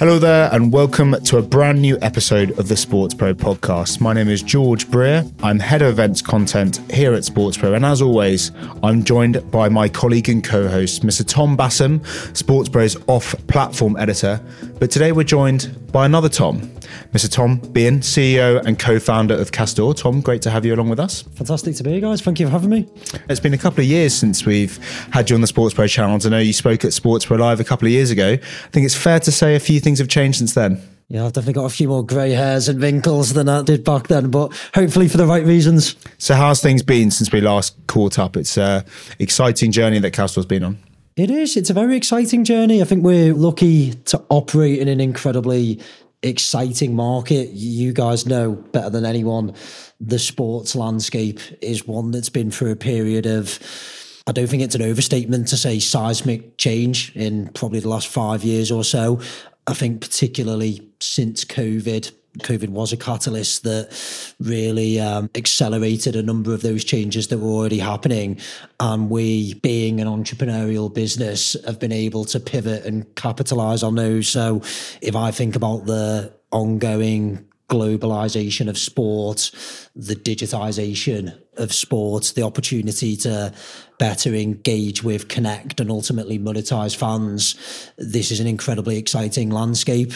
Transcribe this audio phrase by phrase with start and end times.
[0.00, 4.00] Hello there, and welcome to a brand new episode of the Sports Pro podcast.
[4.00, 5.26] My name is George Breare.
[5.42, 8.50] I'm head of events content here at Sports Pro, and as always,
[8.82, 11.22] I'm joined by my colleague and co host, Mr.
[11.28, 12.02] Tom Bassam,
[12.34, 14.40] Sports Pro's off platform editor.
[14.78, 16.60] But today we're joined by another Tom,
[17.12, 17.30] Mr.
[17.30, 19.96] Tom Beahon, CEO and co founder of Castore.
[19.96, 21.22] Tom, great to have you along with us.
[21.22, 22.20] Fantastic to be here, guys.
[22.20, 22.88] Thank you for having me.
[23.28, 24.76] It's been a couple of years since we've
[25.12, 26.26] had you on the Sports Pro channels.
[26.26, 28.32] I know you spoke at Sports Pro Live a couple of years ago.
[28.32, 30.80] I think it's fair to say a few things have changed since then.
[31.10, 34.06] Yeah, I've definitely got a few more grey hairs and wrinkles than I did back
[34.06, 35.96] then, but hopefully for the right reasons.
[36.18, 38.36] So, how's things been since we last caught up?
[38.36, 38.84] It's an
[39.18, 40.78] exciting journey that Castore's been on.
[41.16, 41.56] It is.
[41.56, 42.80] It's a very exciting journey.
[42.80, 45.80] I think we're lucky to operate in an incredibly
[46.22, 47.50] exciting market.
[47.50, 49.54] You guys know better than anyone
[50.00, 53.58] the sports landscape is one that's been through a period of
[54.26, 58.44] I don't think it's an overstatement to say seismic change in probably the last five
[58.44, 59.20] years or so.
[59.66, 63.90] I think particularly since COVID, COVID was a catalyst that
[64.38, 68.38] really um, accelerated a number of those changes that were already happening.
[68.78, 74.28] And we, being an entrepreneurial business, have been able to pivot and capitalize on those.
[74.28, 74.62] So
[75.02, 79.50] if I think about the ongoing globalization of sport,
[79.94, 83.52] the digitization of sport, the opportunity to
[83.98, 87.54] better engage with, connect, and ultimately monetize fans.
[87.96, 90.12] This is an incredibly exciting landscape.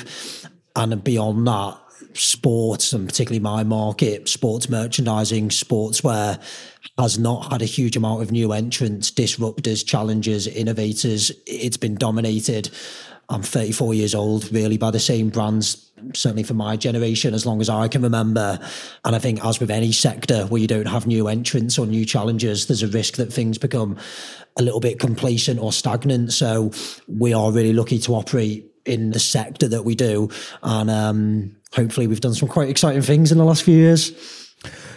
[0.74, 1.78] And beyond that,
[2.14, 6.40] sports and particularly my market, sports merchandising, sportswear
[6.98, 11.32] has not had a huge amount of new entrants, disruptors, challengers, innovators.
[11.46, 12.70] It's been dominated.
[13.28, 17.60] I'm 34 years old, really, by the same brands, certainly for my generation, as long
[17.60, 18.58] as I can remember.
[19.04, 22.04] And I think, as with any sector where you don't have new entrants or new
[22.04, 23.96] challenges, there's a risk that things become
[24.58, 26.32] a little bit complacent or stagnant.
[26.32, 26.70] So
[27.08, 30.30] we are really lucky to operate in the sector that we do.
[30.62, 34.12] And um, hopefully, we've done some quite exciting things in the last few years.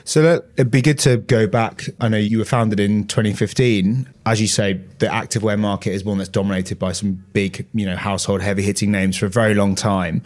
[0.04, 1.84] So that, it'd be good to go back.
[2.00, 4.08] I know you were founded in 2015.
[4.26, 7.98] As you say, the activewear market is one that's dominated by some big, you know,
[7.98, 10.24] household heavy hitting names for a very long time.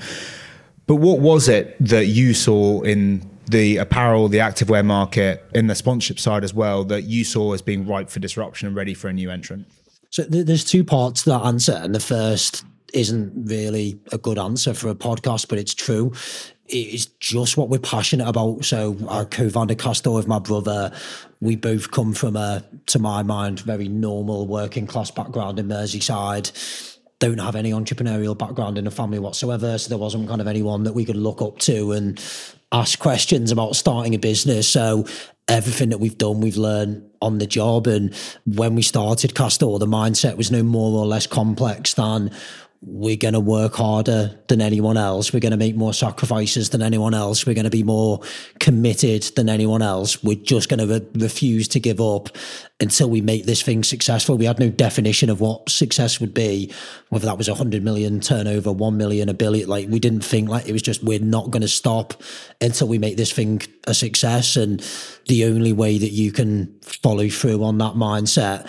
[0.85, 5.73] But what was it that you saw in the apparel, the activewear market, in the
[5.75, 9.07] sponsorship side as well, that you saw as being ripe for disruption and ready for
[9.07, 9.67] a new entrant?
[10.11, 14.37] So th- there's two parts to that answer, and the first isn't really a good
[14.37, 16.13] answer for a podcast, but it's true.
[16.67, 18.63] It's just what we're passionate about.
[18.63, 20.91] So I co-founded Castore with my brother.
[21.41, 26.97] We both come from a, to my mind, very normal working class background in Merseyside.
[27.19, 29.77] Don't have any entrepreneurial background in the family whatsoever.
[29.77, 32.23] So there wasn't kind of anyone that we could look up to and
[32.71, 34.67] ask questions about starting a business.
[34.67, 35.05] So
[35.47, 37.85] everything that we've done, we've learned on the job.
[37.85, 38.15] And
[38.45, 42.31] when we started Castore, the mindset was no more or less complex than
[42.83, 45.31] we're going to work harder than anyone else.
[45.31, 47.45] We're going to make more sacrifices than anyone else.
[47.45, 48.21] We're going to be more
[48.59, 50.23] committed than anyone else.
[50.23, 52.29] We're just going to re- refuse to give up
[52.79, 54.35] until we make this thing successful.
[54.35, 56.73] We had no definition of what success would be,
[57.09, 59.69] whether that was a hundred million turnover, one million, a billion.
[59.69, 62.23] Like we didn't think like it was just we're not going to stop
[62.61, 64.55] until we make this thing a success.
[64.55, 64.83] And
[65.27, 68.67] the only way that you can follow through on that mindset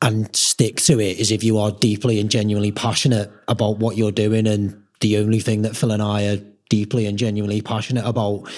[0.00, 4.12] and stick to it is if you are deeply and genuinely passionate about what you're
[4.12, 4.46] doing.
[4.46, 8.48] And the only thing that Phil and I are deeply and genuinely passionate about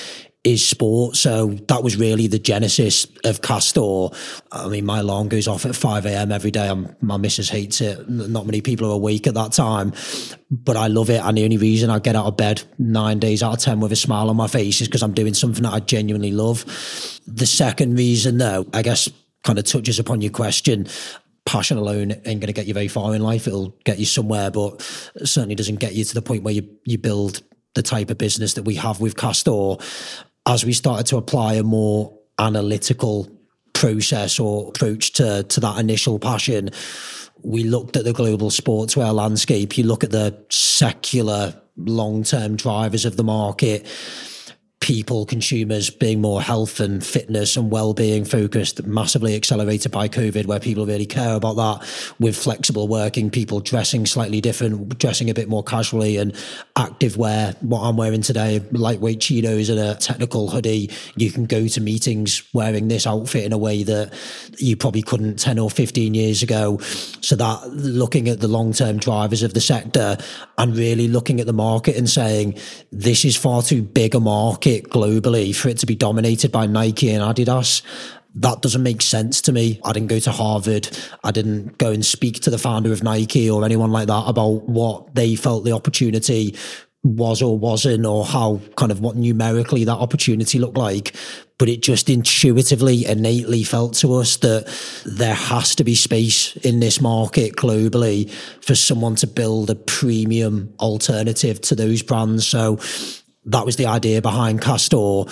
[0.42, 1.16] is sport.
[1.16, 4.14] So that was really the genesis of Castore.
[4.50, 6.32] I mean, my alarm goes off at 5 a.m.
[6.32, 6.66] every day.
[6.66, 8.08] I'm, my missus hates it.
[8.08, 9.92] Not many people are awake at that time,
[10.50, 11.22] but I love it.
[11.22, 13.92] And the only reason I get out of bed nine days out of 10 with
[13.92, 16.64] a smile on my face is because I'm doing something that I genuinely love.
[17.26, 19.10] The second reason, though, I guess
[19.42, 20.86] kind of touches upon your question
[21.46, 23.46] passion alone ain't going to get you very far in life.
[23.46, 24.82] It'll get you somewhere, but
[25.24, 27.42] certainly doesn't get you to the point where you you build
[27.74, 29.82] the type of business that we have with Castore.
[30.46, 33.28] As we started to apply a more analytical
[33.72, 36.70] process or approach to to that initial passion,
[37.42, 39.76] we looked at the global sportswear landscape.
[39.78, 43.86] You look at the secular long term drivers of the market
[44.80, 50.58] people, consumers being more health and fitness and well-being focused, massively accelerated by COVID, where
[50.58, 52.14] people really care about that.
[52.18, 56.34] With flexible working, people dressing slightly different, dressing a bit more casually, and
[56.76, 57.54] active wear.
[57.60, 60.90] What I'm wearing today, lightweight chinos and a technical hoodie.
[61.14, 64.14] You can go to meetings wearing this outfit in a way that
[64.58, 66.78] you probably couldn't 10 or 15 years ago.
[67.20, 70.16] So that looking at the long-term drivers of the sector
[70.56, 72.58] and really looking at the market and saying
[72.90, 77.10] this is far too big a market globally for it to be dominated by Nike
[77.10, 77.82] and Adidas.
[78.36, 79.80] that doesn't make sense to me.
[79.84, 80.88] I didn't go to Harvard.
[81.24, 84.68] I didn't go and speak to the founder of Nike or anyone like that about
[84.68, 86.56] what they felt the opportunity
[87.02, 91.14] was or wasn't, or how kind of what numerically that opportunity looked like.
[91.58, 94.66] But it just intuitively, innately felt to us that
[95.04, 98.30] there has to be space in this market globally
[98.62, 102.46] for someone to build a premium alternative to those brands.
[102.46, 102.76] So
[103.46, 105.26] that was the idea behind Castore.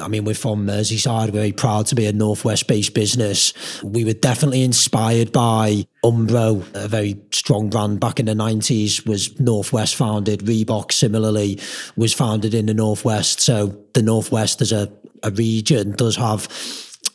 [0.00, 3.52] I mean, we're from Merseyside, we're very proud to be a Northwest based business.
[3.82, 9.38] We were definitely inspired by Umbro, a very strong brand back in the 90s, was
[9.38, 10.40] Northwest founded.
[10.40, 11.60] Reebok, similarly,
[11.96, 13.40] was founded in the Northwest.
[13.40, 14.92] So the Northwest as a,
[15.22, 16.48] a region does have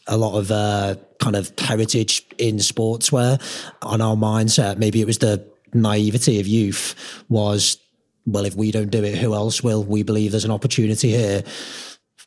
[0.07, 3.41] a lot of uh, kind of heritage in sportswear.
[3.81, 7.77] On our mindset, maybe it was the naivety of youth was
[8.31, 9.83] well, if we don't do it, who else will?
[9.83, 11.43] We believe there's an opportunity here.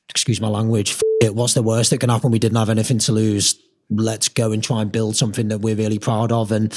[0.09, 0.97] Excuse my language.
[1.21, 1.35] It.
[1.35, 2.31] What's the worst that can happen?
[2.31, 3.61] We didn't have anything to lose.
[3.91, 6.53] Let's go and try and build something that we're really proud of.
[6.53, 6.71] And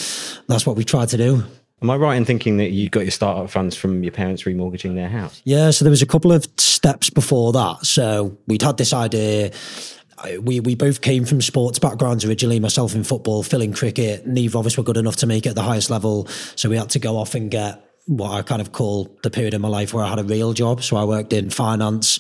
[0.48, 1.44] that's what we tried to do.
[1.82, 4.96] Am I right in thinking that you got your startup funds from your parents remortgaging
[4.96, 5.42] their house?
[5.44, 7.86] Yeah, so there was a couple of steps before that.
[7.86, 9.52] So we'd had this idea.
[10.42, 12.60] We we both came from sports backgrounds originally.
[12.60, 14.26] Myself in football, Phil in cricket.
[14.26, 16.78] Neither of us were good enough to make it at the highest level, so we
[16.78, 19.68] had to go off and get what I kind of call the period in my
[19.68, 20.84] life where I had a real job.
[20.84, 22.20] So I worked in finance,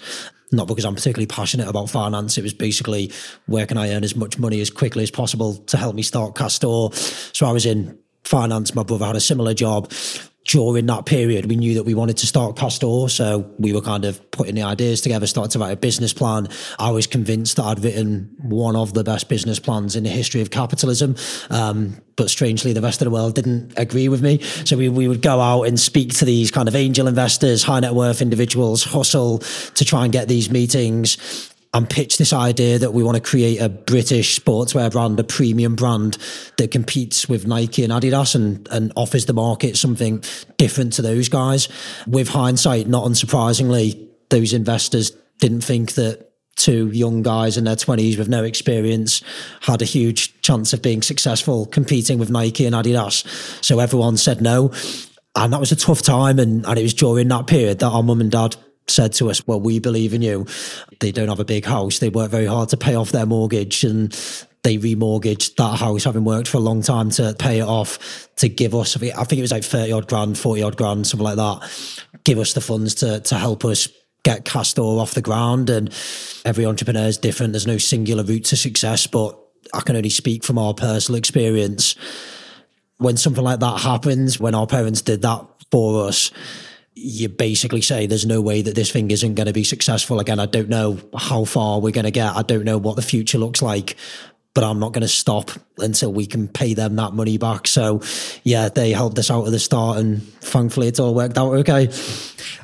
[0.51, 2.37] not because I'm particularly passionate about finance.
[2.37, 3.11] It was basically
[3.45, 6.35] where can I earn as much money as quickly as possible to help me start
[6.35, 6.93] Castore.
[7.35, 8.73] So I was in finance.
[8.73, 9.91] My brother had a similar job
[10.45, 13.09] during that period, we knew that we wanted to start Castore.
[13.09, 16.47] So we were kind of putting the ideas together, starting to write a business plan.
[16.77, 20.41] I was convinced that I'd written one of the best business plans in the history
[20.41, 21.15] of capitalism.
[21.49, 24.39] Um, but strangely, the rest of the world didn't agree with me.
[24.65, 27.79] So we, we would go out and speak to these kind of angel investors, high
[27.79, 32.93] net worth individuals, hustle to try and get these meetings and pitch this idea that
[32.93, 36.17] we want to create a British sportswear brand, a premium brand
[36.57, 40.23] that competes with Nike and Adidas and, and offers the market something
[40.57, 41.67] different to those guys.
[42.07, 48.17] With hindsight, not unsurprisingly, those investors didn't think that two young guys in their 20s
[48.17, 49.21] with no experience
[49.59, 53.25] had a huge chance of being successful competing with Nike and Adidas.
[53.61, 54.71] So everyone said no.
[55.35, 56.39] And that was a tough time.
[56.39, 58.55] And, and it was during that period that our mum and dad
[58.87, 60.45] said to us, Well, we believe in you.
[60.99, 61.99] They don't have a big house.
[61.99, 64.11] They work very hard to pay off their mortgage and
[64.65, 68.49] they remortgaged that house, having worked for a long time to pay it off, to
[68.49, 71.35] give us, I think it was like 30 odd grand, 40 odd grand, something like
[71.35, 73.87] that, give us the funds to, to help us
[74.23, 75.69] get Castore off the ground.
[75.69, 75.93] And
[76.43, 77.53] every entrepreneur is different.
[77.53, 79.39] There's no singular route to success, but
[79.71, 81.95] I can only speak from our personal experience.
[82.97, 86.31] When something like that happens, when our parents did that for us,
[86.95, 90.19] you basically say there's no way that this thing isn't going to be successful.
[90.19, 92.35] Again, I don't know how far we're going to get.
[92.35, 93.97] I don't know what the future looks like,
[94.53, 97.67] but I'm not going to stop until we can pay them that money back.
[97.67, 98.01] So,
[98.43, 101.89] yeah, they helped us out at the start, and thankfully, it's all worked out okay.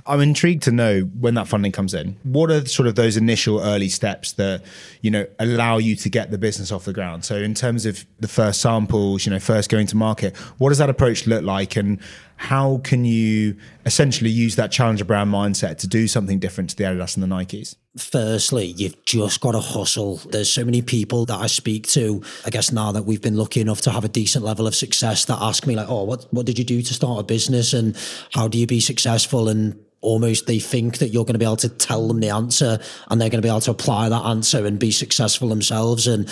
[0.05, 2.15] I'm intrigued to know when that funding comes in.
[2.23, 4.63] What are sort of those initial early steps that
[5.01, 7.25] you know allow you to get the business off the ground?
[7.25, 10.77] So, in terms of the first samples, you know, first going to market, what does
[10.77, 11.99] that approach look like, and
[12.41, 13.55] how can you
[13.85, 17.27] essentially use that challenger brand mindset to do something different to the Adidas and the
[17.27, 17.75] Nikes?
[17.99, 20.15] Firstly, you've just got to hustle.
[20.17, 23.61] There's so many people that I speak to, I guess now that we've been lucky
[23.61, 26.47] enough to have a decent level of success that ask me like, oh, what, what
[26.47, 27.95] did you do to start a business and
[28.33, 29.47] how do you be successful?
[29.47, 32.79] And almost they think that you're going to be able to tell them the answer
[33.07, 36.07] and they're going to be able to apply that answer and be successful themselves.
[36.07, 36.27] And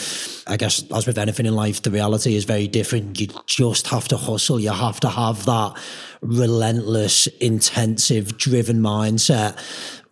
[0.47, 3.19] I guess, as with anything in life, the reality is very different.
[3.19, 4.59] You just have to hustle.
[4.59, 5.77] You have to have that
[6.21, 9.57] relentless, intensive, driven mindset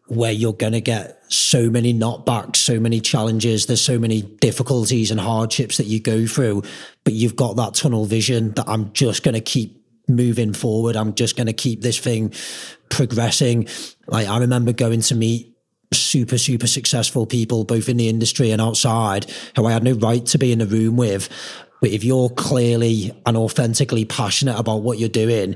[0.07, 5.11] where you're going to get so many knockbacks, so many challenges, there's so many difficulties
[5.11, 6.63] and hardships that you go through,
[7.03, 9.76] but you've got that tunnel vision that I'm just going to keep
[10.07, 10.95] moving forward.
[10.95, 12.33] I'm just going to keep this thing
[12.89, 13.67] progressing.
[14.07, 15.53] Like I remember going to meet
[15.93, 20.25] super, super successful people, both in the industry and outside, who I had no right
[20.27, 21.29] to be in the room with.
[21.81, 25.55] But if you're clearly and authentically passionate about what you're doing,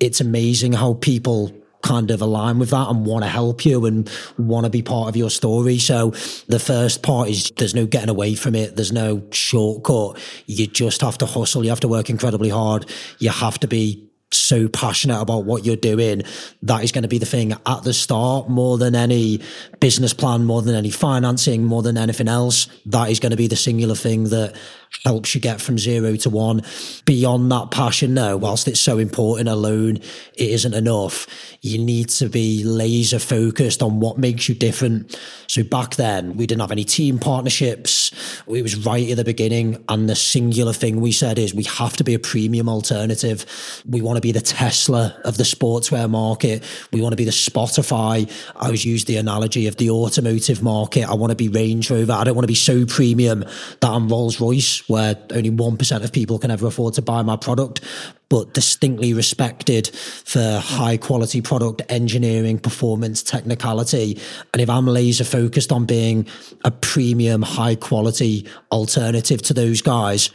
[0.00, 1.52] it's amazing how people
[1.82, 5.08] kind of align with that and want to help you and want to be part
[5.08, 5.78] of your story.
[5.78, 6.10] So
[6.48, 8.76] the first part is there's no getting away from it.
[8.76, 10.18] There's no shortcut.
[10.46, 11.64] You just have to hustle.
[11.64, 12.88] You have to work incredibly hard.
[13.18, 16.22] You have to be so passionate about what you're doing,
[16.62, 19.40] that is going to be the thing at the start more than any
[19.80, 22.68] business plan, more than any financing, more than anything else.
[22.86, 24.54] That is going to be the singular thing that
[25.04, 26.62] helps you get from zero to one.
[27.04, 31.26] Beyond that passion, no, whilst it's so important alone, it isn't enough.
[31.60, 35.18] You need to be laser focused on what makes you different.
[35.48, 38.10] So back then, we didn't have any team partnerships.
[38.46, 39.84] It was right at the beginning.
[39.88, 43.82] And the singular thing we said is we have to be a premium alternative.
[43.88, 46.62] We want to be the Tesla of the sportswear market.
[46.92, 48.30] We want to be the Spotify.
[48.56, 51.08] I was used the analogy of the automotive market.
[51.08, 52.12] I want to be Range Rover.
[52.12, 53.40] I don't want to be so premium
[53.80, 57.36] that I'm Rolls Royce where only 1% of people can ever afford to buy my
[57.36, 57.80] product,
[58.28, 64.18] but distinctly respected for high quality product engineering, performance, technicality.
[64.52, 66.26] And if I'm laser focused on being
[66.64, 70.30] a premium, high quality alternative to those guys,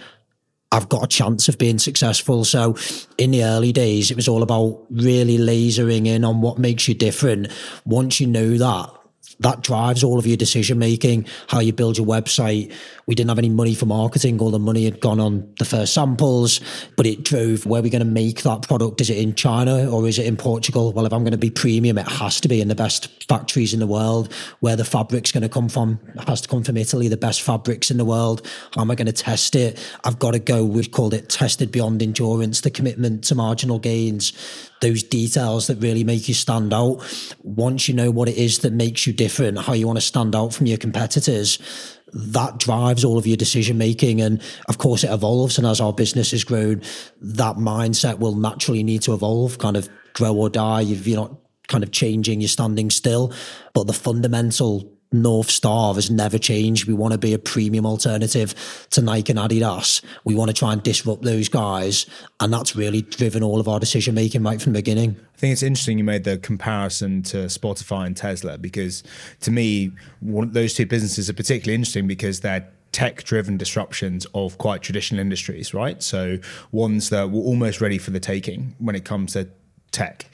[0.71, 2.43] I've got a chance of being successful.
[2.43, 2.75] So
[3.17, 6.93] in the early days, it was all about really lasering in on what makes you
[6.93, 7.47] different.
[7.85, 8.91] Once you know that,
[9.39, 12.73] that drives all of your decision making, how you build your website.
[13.05, 14.39] We didn't have any money for marketing.
[14.39, 16.59] All the money had gone on the first samples,
[16.95, 18.99] but it drove where we're going to make that product.
[19.01, 20.91] Is it in China or is it in Portugal?
[20.91, 23.73] Well, if I'm going to be premium, it has to be in the best factories
[23.73, 24.33] in the world.
[24.59, 27.41] Where the fabric's going to come from it has to come from Italy, the best
[27.41, 28.45] fabrics in the world.
[28.73, 29.79] How am I going to test it?
[30.03, 30.65] I've got to go.
[30.65, 34.33] We've called it tested beyond endurance, the commitment to marginal gains
[34.81, 37.03] those details that really make you stand out.
[37.41, 40.35] Once you know what it is that makes you different, how you want to stand
[40.35, 41.59] out from your competitors,
[42.13, 44.21] that drives all of your decision making.
[44.21, 45.57] And of course, it evolves.
[45.57, 46.81] And as our business has grown,
[47.21, 50.83] that mindset will naturally need to evolve, kind of grow or die.
[50.83, 51.35] If you're not
[51.67, 53.33] kind of changing, you're standing still.
[53.73, 56.87] But the fundamental North Star has never changed.
[56.87, 60.03] We want to be a premium alternative to Nike and Adidas.
[60.23, 62.05] We want to try and disrupt those guys.
[62.39, 65.15] And that's really driven all of our decision making right from the beginning.
[65.35, 69.03] I think it's interesting you made the comparison to Spotify and Tesla because
[69.41, 74.57] to me, one, those two businesses are particularly interesting because they're tech driven disruptions of
[74.57, 76.01] quite traditional industries, right?
[76.01, 76.39] So
[76.71, 79.47] ones that were almost ready for the taking when it comes to
[79.91, 80.25] tech.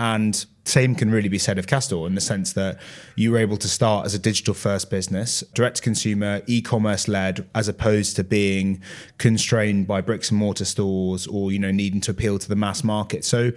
[0.00, 2.80] And same can really be said of Castore in the sense that
[3.16, 7.06] you were able to start as a digital first business, direct to consumer, e commerce
[7.06, 8.80] led, as opposed to being
[9.18, 12.82] constrained by bricks and mortar stores or, you know, needing to appeal to the mass
[12.82, 13.26] market.
[13.26, 13.52] So,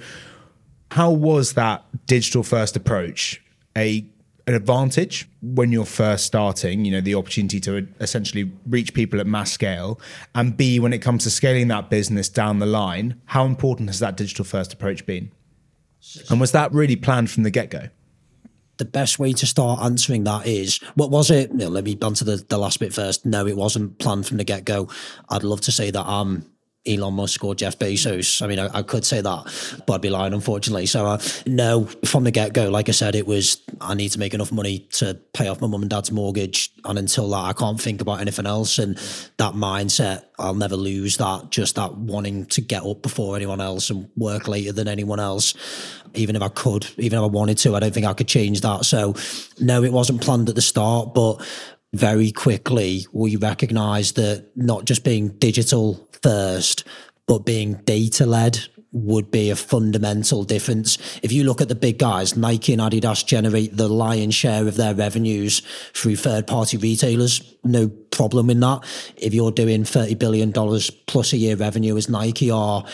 [0.91, 3.41] how was that digital first approach
[3.75, 4.05] a
[4.45, 9.25] an advantage when you're first starting, you know, the opportunity to essentially reach people at
[9.25, 9.97] mass scale,
[10.35, 14.00] and B, when it comes to scaling that business down the line, how important has
[14.00, 15.31] that digital first approach been?
[16.29, 17.89] And was that really planned from the get go?
[18.77, 21.51] The best way to start answering that is what was it?
[21.51, 23.25] You know, let me answer the, the last bit first.
[23.25, 24.89] No, it wasn't planned from the get go.
[25.29, 26.45] I'd love to say that I'm
[26.85, 28.41] Elon Musk or Jeff Bezos.
[28.41, 30.85] I mean, I, I, could say that, but I'd be lying, unfortunately.
[30.85, 34.19] So, uh, no, from the get go, like I said, it was I need to
[34.19, 36.71] make enough money to pay off my mum and dad's mortgage.
[36.83, 38.79] And until that, I can't think about anything else.
[38.79, 38.97] And
[39.37, 43.89] that mindset, I'll never lose that, just that wanting to get up before anyone else
[43.89, 45.53] and work later than anyone else.
[46.15, 48.61] Even if I could, even if I wanted to, I don't think I could change
[48.61, 48.85] that.
[48.85, 49.15] So,
[49.59, 51.41] no, it wasn't planned at the start, but
[51.93, 56.83] very quickly we recognized that not just being digital first,
[57.27, 58.59] but being data led
[58.93, 60.97] would be a fundamental difference.
[61.23, 64.75] If you look at the big guys, Nike and Adidas generate the lion's share of
[64.75, 65.62] their revenues
[65.93, 67.41] through third party retailers.
[67.63, 68.81] No problem in that.
[69.17, 70.53] If you're doing $30 billion
[71.07, 72.85] plus a year revenue as Nike are,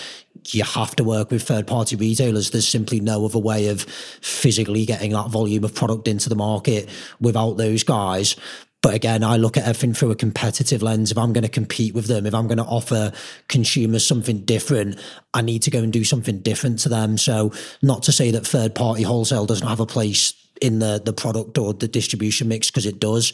[0.48, 2.52] you have to work with third party retailers.
[2.52, 6.90] There's simply no other way of physically getting that volume of product into the market
[7.20, 8.38] without those guys.
[8.82, 11.12] But again, I look at everything through a competitive lens.
[11.12, 13.12] If I'm going to compete with them, if I'm going to offer
[13.50, 14.98] consumers something different,
[15.34, 17.18] I need to go and do something different to them.
[17.18, 21.14] So, not to say that third party wholesale doesn't have a place in the, the
[21.14, 23.34] product or the distribution mix, because it does.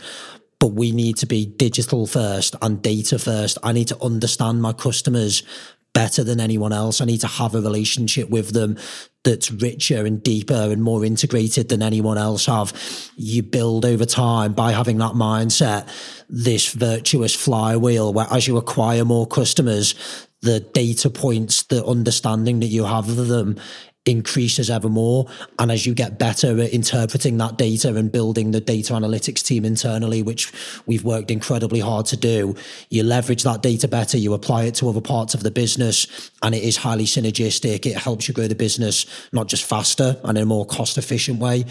[0.60, 3.60] But we need to be digital first and data first.
[3.62, 5.44] I need to understand my customers
[5.94, 7.02] better than anyone else.
[7.02, 8.78] I need to have a relationship with them
[9.26, 12.72] that's richer and deeper and more integrated than anyone else have.
[13.18, 15.90] You build over time by having that mindset,
[16.30, 19.96] this virtuous flywheel where as you acquire more customers,
[20.42, 23.60] the data points, the understanding that you have of them
[24.06, 25.28] increases ever more.
[25.58, 29.66] And as you get better at interpreting that data and building the data analytics team
[29.66, 30.52] internally, which
[30.86, 32.56] we've worked incredibly hard to do,
[32.90, 36.54] you leverage that data better, you apply it to other parts of the business, and
[36.54, 37.86] it is highly synergistic.
[37.86, 41.40] It helps you grow the business not just faster and in a more cost efficient
[41.40, 41.66] way,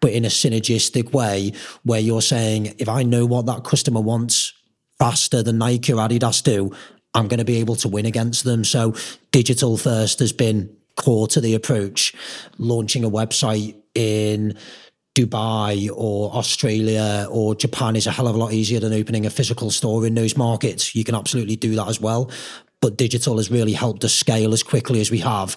[0.00, 4.52] but in a synergistic way where you're saying, if I know what that customer wants
[4.98, 6.72] faster than Nike or Adidas do,
[7.14, 8.64] I'm going to be able to win against them.
[8.64, 8.94] So
[9.32, 12.14] digital first has been core to the approach.
[12.58, 14.56] Launching a website in
[15.14, 19.30] Dubai or Australia or Japan is a hell of a lot easier than opening a
[19.30, 20.94] physical store in those markets.
[20.94, 22.30] You can absolutely do that as well.
[22.80, 25.56] But digital has really helped us scale as quickly as we have.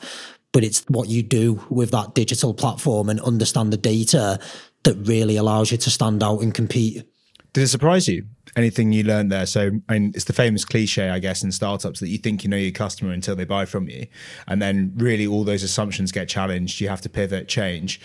[0.52, 4.40] But it's what you do with that digital platform and understand the data
[4.84, 7.04] that really allows you to stand out and compete.
[7.54, 8.26] Did it surprise you?
[8.56, 9.46] Anything you learned there?
[9.46, 12.50] So, I mean, it's the famous cliche, I guess, in startups that you think you
[12.50, 14.06] know your customer until they buy from you.
[14.48, 16.80] And then really all those assumptions get challenged.
[16.80, 18.00] You have to pivot, change.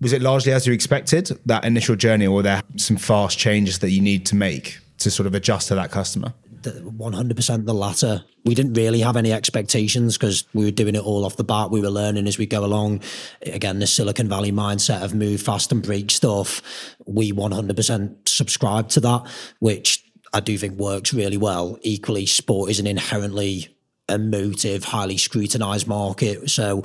[0.00, 3.78] Was it largely as you expected, that initial journey, or were there some fast changes
[3.80, 6.32] that you need to make to sort of adjust to that customer?
[6.70, 8.24] 100% the latter.
[8.44, 11.70] We didn't really have any expectations because we were doing it all off the bat.
[11.70, 13.02] We were learning as we go along.
[13.42, 16.62] Again, the Silicon Valley mindset of move fast and break stuff.
[17.06, 19.26] We 100% subscribe to that,
[19.60, 21.78] which I do think works really well.
[21.82, 23.76] Equally, sport is an inherently
[24.08, 26.50] emotive, highly scrutinized market.
[26.50, 26.82] So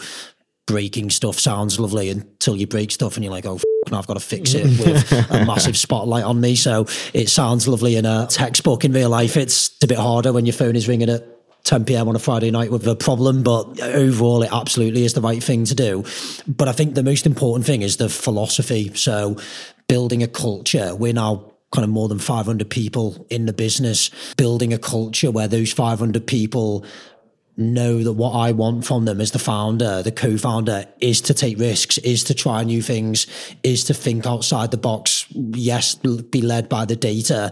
[0.67, 4.15] breaking stuff sounds lovely until you break stuff and you're like, oh, and I've got
[4.15, 6.55] to fix it with a massive spotlight on me.
[6.55, 8.85] So it sounds lovely in a textbook.
[8.85, 11.25] In real life, it's a bit harder when your phone is ringing at
[11.63, 12.07] 10 p.m.
[12.07, 15.65] on a Friday night with a problem, but overall, it absolutely is the right thing
[15.65, 16.03] to do.
[16.47, 18.93] But I think the most important thing is the philosophy.
[18.93, 19.37] So,
[19.87, 20.95] building a culture.
[20.95, 25.47] We're now kind of more than 500 people in the business, building a culture where
[25.47, 26.85] those 500 people
[27.57, 31.57] know that what I want from them as the founder, the co-founder, is to take
[31.57, 33.25] risks, is to try new things,
[33.63, 35.25] is to think outside the box.
[35.31, 37.51] Yes, be led by the data,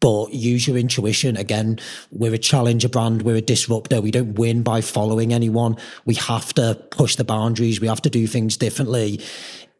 [0.00, 1.36] but use your intuition.
[1.36, 1.78] Again,
[2.10, 4.00] we're a challenger brand, we're a disruptor.
[4.00, 5.76] We don't win by following anyone.
[6.04, 7.80] We have to push the boundaries.
[7.80, 9.20] We have to do things differently.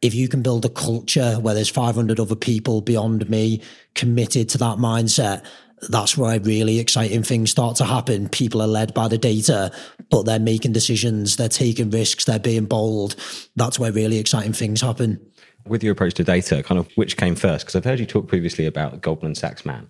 [0.01, 3.63] If you can build a culture where there's 500 other people beyond me
[3.95, 5.45] committed to that mindset,
[5.89, 8.29] that's where really exciting things start to happen.
[8.29, 9.73] People are led by the data,
[10.11, 13.17] but they're making decisions, they're taking risks, they're being bold.
[13.57, 15.21] That's where really exciting things happen.
[15.67, 17.67] With your approach to data, kind of which came first?
[17.67, 19.89] Because I've heard you talk previously about Goldman Sachs Man.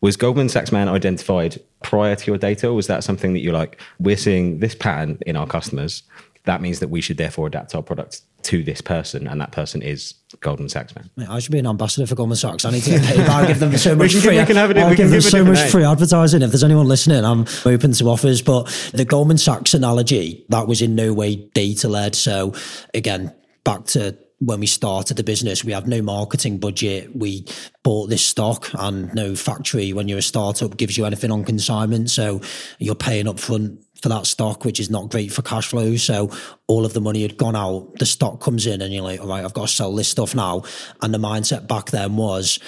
[0.00, 2.68] Was Goldman Sachs Man identified prior to your data?
[2.68, 6.02] Or was that something that you're like, we're seeing this pattern in our customers?
[6.44, 9.82] That means that we should therefore adapt our products to this person, and that person
[9.82, 11.10] is Goldman Sachs man.
[11.28, 12.64] I should be an ambassador for Goldman Sachs.
[12.64, 13.20] I need to get paid.
[13.20, 14.38] I give them so much free.
[14.38, 14.78] We can have it.
[14.78, 16.42] I give them so much free advertising.
[16.42, 18.40] If there's anyone listening, I'm open to offers.
[18.40, 22.14] But the Goldman Sachs analogy that was in no way data led.
[22.14, 22.54] So
[22.94, 27.14] again, back to when we started the business, we had no marketing budget.
[27.14, 27.44] We
[27.82, 32.08] bought this stock and no factory when you're a startup gives you anything on consignment.
[32.10, 32.40] So
[32.78, 35.96] you're paying up front for that stock, which is not great for cash flow.
[35.96, 36.30] So
[36.66, 37.98] all of the money had gone out.
[37.98, 40.34] The stock comes in and you're like, all right, I've got to sell this stuff
[40.34, 40.62] now.
[41.02, 42.58] And the mindset back then was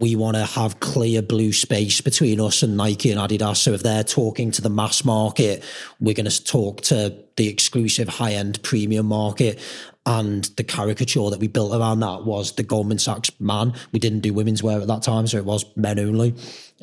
[0.00, 3.56] we want to have clear blue space between us and Nike and Adidas.
[3.56, 5.64] So if they're talking to the mass market,
[6.00, 9.58] we're going to talk to the exclusive high end premium market.
[10.06, 13.74] And the caricature that we built around that was the Goldman Sachs man.
[13.92, 16.34] We didn't do women's wear at that time, so it was men only.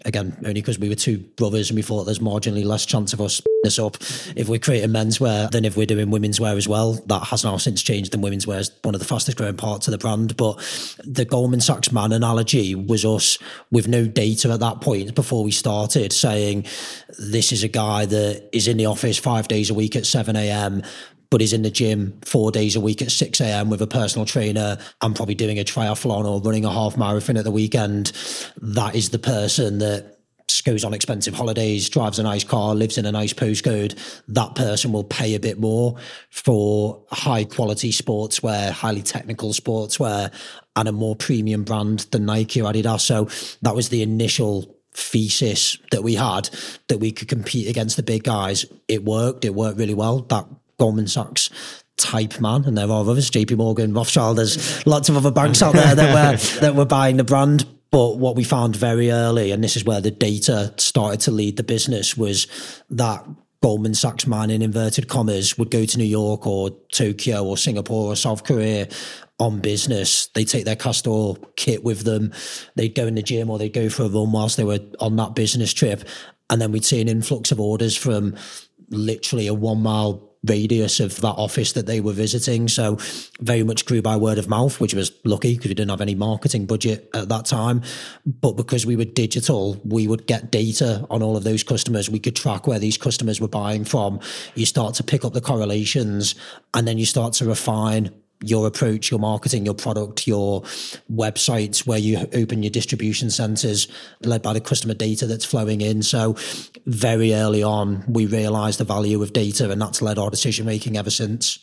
[0.04, 3.22] Again, only because we were two brothers and we thought there's marginally less chance of
[3.22, 3.96] us this up
[4.36, 6.94] if we're creating menswear than if we're doing women's wear as well.
[7.06, 9.88] That has now since changed, and women's wear is one of the fastest growing parts
[9.88, 10.36] of the brand.
[10.36, 10.58] But
[11.04, 13.38] the Goldman Sachs man analogy was us
[13.72, 16.66] with no data at that point before we started saying
[17.18, 20.36] this is a guy that is in the office five days a week at 7
[20.36, 20.84] a.m
[21.30, 23.70] but he's in the gym four days a week at 6 a.m.
[23.70, 24.78] with a personal trainer.
[25.02, 28.12] I'm probably doing a triathlon or running a half marathon at the weekend.
[28.62, 30.16] That is the person that
[30.66, 34.92] goes on expensive holidays, drives a nice car, lives in a nice postcode, that person
[34.92, 35.96] will pay a bit more
[36.30, 40.32] for high quality sportswear, highly technical sportswear,
[40.76, 43.02] and a more premium brand than Nike or Adidas.
[43.02, 43.30] So
[43.62, 46.50] that was the initial thesis that we had
[46.88, 48.66] that we could compete against the big guys.
[48.88, 49.46] It worked.
[49.46, 50.22] It worked really well.
[50.22, 50.46] That
[50.78, 51.50] Goldman Sachs
[51.98, 55.74] type man, and there are others, JP Morgan, Rothschild, there's lots of other banks out
[55.74, 57.66] there that were that were buying the brand.
[57.92, 61.56] But what we found very early, and this is where the data started to lead
[61.56, 62.48] the business, was
[62.90, 63.26] that
[63.62, 68.12] Goldman Sachs man in inverted commas would go to New York or Tokyo or Singapore
[68.12, 68.88] or South Korea
[69.40, 70.28] on business.
[70.28, 72.32] They take their Castore kit with them.
[72.76, 75.16] They'd go in the gym or they'd go for a run whilst they were on
[75.16, 76.04] that business trip.
[76.50, 78.36] And then we'd see an influx of orders from
[78.90, 82.68] literally a one mile radius of that office that they were visiting.
[82.68, 82.98] So
[83.40, 86.16] very much grew by word of mouth, which was lucky because we didn't have any
[86.16, 87.82] marketing budget at that time.
[88.26, 92.10] But because we were digital, we would get data on all of those customers.
[92.10, 94.20] We could track where these customers were buying from.
[94.56, 96.36] You start to pick up the correlations
[96.74, 98.12] and then you start to refine
[98.44, 100.62] your approach, your marketing, your product, your
[101.12, 103.88] websites where you open your distribution centers
[104.22, 106.04] led by the customer data that's flowing in.
[106.04, 106.36] So
[106.86, 110.98] very early on, we realized the value of data and that's led our decision making
[110.98, 111.60] ever since.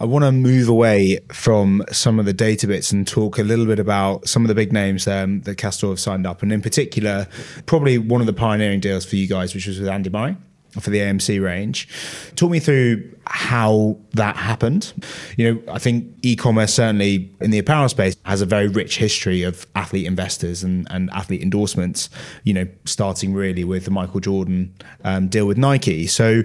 [0.00, 3.64] I want to move away from some of the data bits and talk a little
[3.64, 6.60] bit about some of the big names um, that Castore have signed up, and in
[6.60, 7.28] particular,
[7.66, 10.36] probably one of the pioneering deals for you guys, which was with Andy Murray
[10.80, 11.88] for the AMC range.
[12.36, 14.92] Talk me through how that happened.
[15.36, 19.42] You know, I think e-commerce certainly in the apparel space has a very rich history
[19.42, 22.10] of athlete investors and, and athlete endorsements.
[22.44, 26.06] You know, starting really with the Michael Jordan um, deal with Nike.
[26.06, 26.42] So,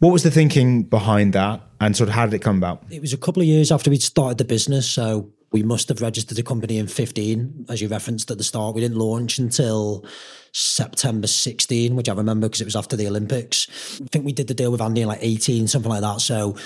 [0.00, 2.84] what was the thinking behind that, and sort of how did it come about?
[2.90, 6.00] It was a couple of years after we'd started the business, so we must have
[6.00, 8.74] registered the company in 15, as you referenced at the start.
[8.74, 10.04] We didn't launch until
[10.52, 13.66] September 16, which I remember because it was after the Olympics.
[14.02, 16.20] I think we did the deal with Andy in like 18, something like that.
[16.20, 16.56] So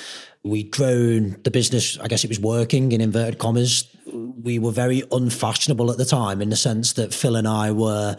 [0.43, 3.89] we'd grown the business, I guess it was working in inverted commas.
[4.13, 8.17] We were very unfashionable at the time in the sense that Phil and I were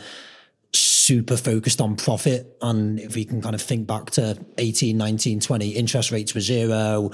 [0.76, 2.58] super focused on profit.
[2.62, 6.42] And if we can kind of think back to 18, 19, 20, interest rates were
[6.42, 7.12] zero.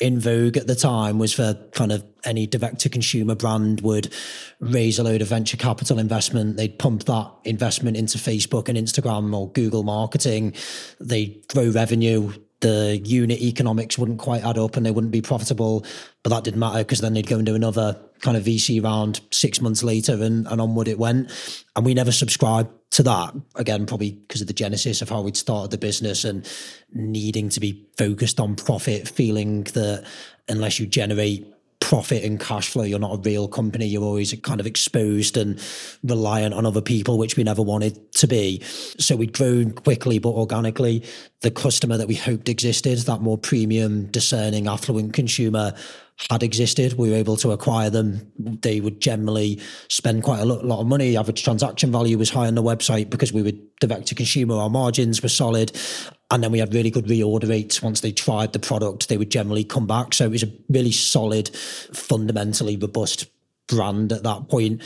[0.00, 4.12] In vogue at the time was for kind of any direct to consumer brand would
[4.60, 6.56] raise a load of venture capital investment.
[6.56, 10.54] They'd pump that investment into Facebook and Instagram or Google marketing.
[11.00, 15.84] They'd grow revenue the unit economics wouldn't quite add up and they wouldn't be profitable.
[16.22, 19.60] But that didn't matter because then they'd go into another kind of VC round six
[19.60, 21.30] months later and, and onward it went.
[21.76, 23.34] And we never subscribed to that.
[23.54, 26.48] Again, probably because of the genesis of how we'd started the business and
[26.92, 30.04] needing to be focused on profit, feeling that
[30.48, 31.46] unless you generate
[31.88, 32.82] profit and cash flow.
[32.82, 33.86] You're not a real company.
[33.86, 35.58] You're always kind of exposed and
[36.04, 38.60] reliant on other people, which we never wanted to be.
[38.98, 41.02] So we'd grown quickly but organically.
[41.40, 45.72] The customer that we hoped existed, that more premium, discerning, affluent consumer,
[46.30, 46.98] had existed.
[46.98, 48.30] We were able to acquire them.
[48.38, 51.16] They would generally spend quite a lot, of money.
[51.16, 54.56] Average transaction value was high on the website because we were direct to consumer.
[54.56, 55.72] Our margins were solid.
[56.30, 57.82] And then we had really good reorder rates.
[57.82, 60.12] Once they tried the product, they would generally come back.
[60.12, 63.26] So it was a really solid, fundamentally robust
[63.66, 64.82] brand at that point.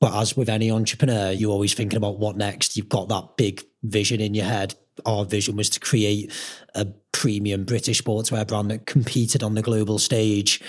[0.00, 2.76] But as with any entrepreneur, you're always thinking about what next.
[2.76, 4.74] You've got that big vision in your head.
[5.06, 6.30] Our vision was to create
[6.74, 10.60] a premium British sportswear brand that competed on the global stage.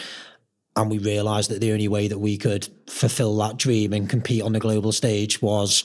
[0.77, 4.41] And we realized that the only way that we could fulfill that dream and compete
[4.41, 5.83] on the global stage was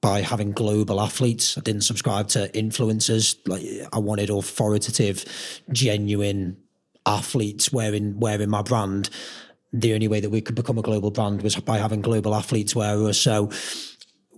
[0.00, 1.58] by having global athletes.
[1.58, 3.36] I didn't subscribe to influencers.
[3.46, 5.24] Like I wanted authoritative,
[5.72, 6.56] genuine
[7.06, 9.10] athletes wearing wearing my brand.
[9.72, 12.74] The only way that we could become a global brand was by having global athletes
[12.74, 13.18] wear us.
[13.18, 13.50] So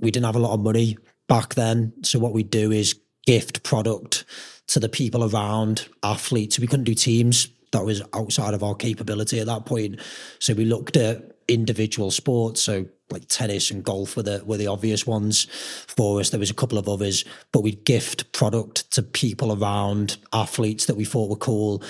[0.01, 0.99] we didn't have a lot of money
[1.29, 1.93] back then.
[2.03, 4.25] So what we do is gift product
[4.69, 6.59] to the people around athletes.
[6.59, 7.49] We couldn't do teams.
[7.73, 10.01] That was outside of our capability at that point.
[10.41, 12.63] So we looked at individual sports.
[12.63, 15.45] So like tennis and golf were the were the obvious ones
[15.87, 16.31] for us.
[16.31, 20.97] There was a couple of others, but we'd gift product to people around athletes that
[20.97, 21.83] we thought were cool.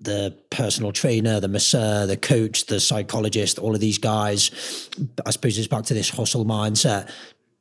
[0.00, 4.90] The personal trainer, the masseur, the coach, the psychologist, all of these guys.
[5.24, 7.10] I suppose it's back to this hustle mindset.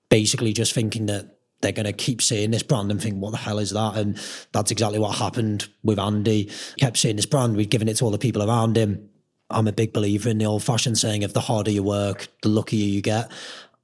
[0.10, 3.38] Basically, just thinking that they're going to keep seeing this brand and think, what the
[3.38, 3.96] hell is that?
[3.96, 4.20] And
[4.52, 6.52] that's exactly what happened with Andy.
[6.78, 9.10] Kept seeing this brand, we'd given it to all the people around him
[9.50, 12.50] I'm a big believer in the old fashioned saying of the harder you work, the
[12.50, 13.32] luckier you get.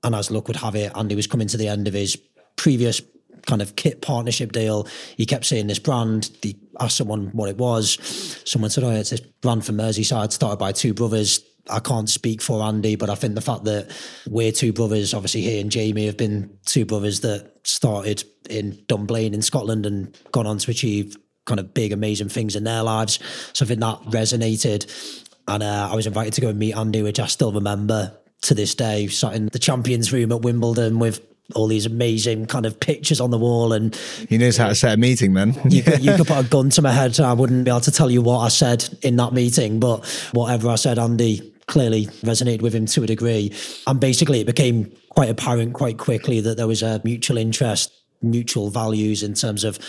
[0.04, 2.18] And as luck would have it, Andy was coming to the end of his
[2.56, 3.02] previous
[3.46, 4.88] kind of kit partnership deal.
[5.18, 6.30] He kept saying this brand.
[6.42, 7.98] He asked someone what it was.
[8.46, 11.44] Someone said, Oh, it's this brand from Merseyside started by two brothers.
[11.70, 13.92] I can't speak for Andy, but I think the fact that
[14.28, 19.34] we're two brothers, obviously he and Jamie have been two brothers that started in Dunblane
[19.34, 23.20] in Scotland and gone on to achieve kind of big, amazing things in their lives.
[23.54, 25.26] So I think that resonated.
[25.50, 28.54] And uh, I was invited to go and meet Andy, which I still remember to
[28.54, 29.08] this day.
[29.08, 33.32] Sat in the champions room at Wimbledon with all these amazing kind of pictures on
[33.32, 33.96] the wall and
[34.28, 36.70] he knows how to set a meeting man you, could, you could put a gun
[36.70, 39.16] to my head and i wouldn't be able to tell you what i said in
[39.16, 43.52] that meeting but whatever i said andy clearly resonated with him to a degree
[43.88, 48.70] and basically it became quite apparent quite quickly that there was a mutual interest mutual
[48.70, 49.80] values in terms of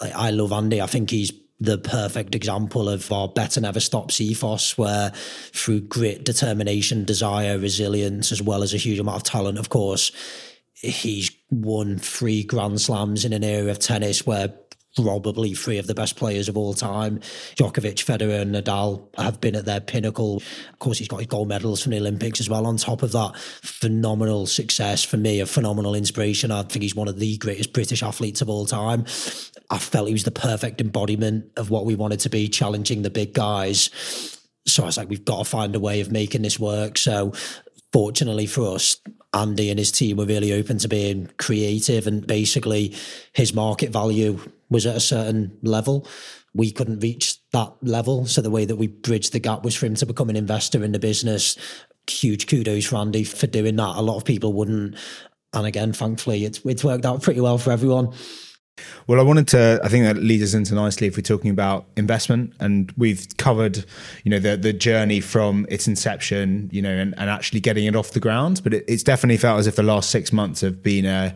[0.00, 1.30] like, i love andy i think he's
[1.62, 5.10] the perfect example of our better never stops ethos, where
[5.52, 10.10] through grit, determination, desire, resilience, as well as a huge amount of talent, of course,
[10.74, 14.52] he's won three Grand Slams in an era of tennis where
[14.96, 17.18] probably three of the best players of all time.
[17.56, 20.42] Djokovic, Federer, and Nadal have been at their pinnacle.
[20.72, 22.66] Of course, he's got his gold medals from the Olympics as well.
[22.66, 26.50] On top of that, phenomenal success for me, a phenomenal inspiration.
[26.50, 29.06] I think he's one of the greatest British athletes of all time.
[29.72, 33.10] I felt he was the perfect embodiment of what we wanted to be, challenging the
[33.10, 34.38] big guys.
[34.66, 36.98] So I was like, we've got to find a way of making this work.
[36.98, 37.32] So
[37.90, 38.98] fortunately for us,
[39.32, 42.94] Andy and his team were really open to being creative and basically
[43.32, 46.06] his market value was at a certain level.
[46.52, 48.26] We couldn't reach that level.
[48.26, 50.84] So the way that we bridged the gap was for him to become an investor
[50.84, 51.56] in the business.
[52.06, 53.96] Huge kudos for Andy for doing that.
[53.96, 54.96] A lot of people wouldn't.
[55.54, 58.12] And again, thankfully, it's, it's worked out pretty well for everyone.
[59.06, 59.80] Well, I wanted to.
[59.82, 63.84] I think that leads us into nicely if we're talking about investment, and we've covered,
[64.24, 67.96] you know, the the journey from its inception, you know, and, and actually getting it
[67.96, 68.60] off the ground.
[68.64, 71.34] But it, it's definitely felt as if the last six months have been a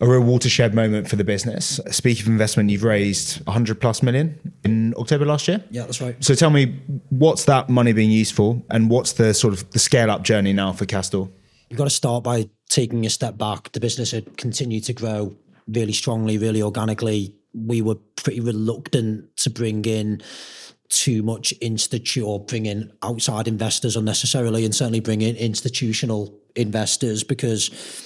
[0.00, 1.80] a real watershed moment for the business.
[1.90, 5.64] Speaking of investment, you've raised 100 plus million in October last year.
[5.70, 6.22] Yeah, that's right.
[6.22, 9.80] So tell me, what's that money being used for, and what's the sort of the
[9.80, 11.30] scale up journey now for Castore?
[11.68, 13.72] You've got to start by taking a step back.
[13.72, 15.36] The business had continued to grow
[15.68, 17.34] really strongly, really organically.
[17.54, 20.22] We were pretty reluctant to bring in
[20.88, 27.24] too much institute or bring in outside investors unnecessarily, and certainly bring in institutional investors
[27.24, 28.04] because.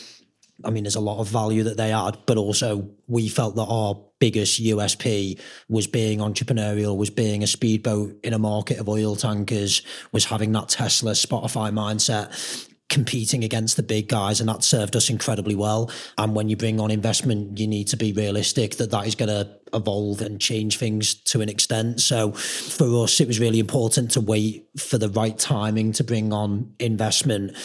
[0.65, 3.65] I mean, there's a lot of value that they add, but also we felt that
[3.65, 9.17] our biggest USP was being entrepreneurial, was being a speedboat in a market of oil
[9.17, 14.95] tankers, was having that Tesla, Spotify mindset, competing against the big guys, and that served
[14.95, 15.91] us incredibly well.
[16.19, 19.31] And when you bring on investment, you need to be realistic that that is going
[19.31, 22.03] to evolve and change things to an extent.
[22.03, 26.35] So for us, it was really important to wait for the right timing to bring
[26.35, 27.57] on investment.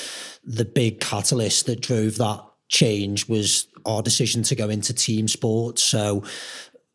[0.46, 5.84] The big catalyst that drove that change was our decision to go into team sports.
[5.84, 6.24] So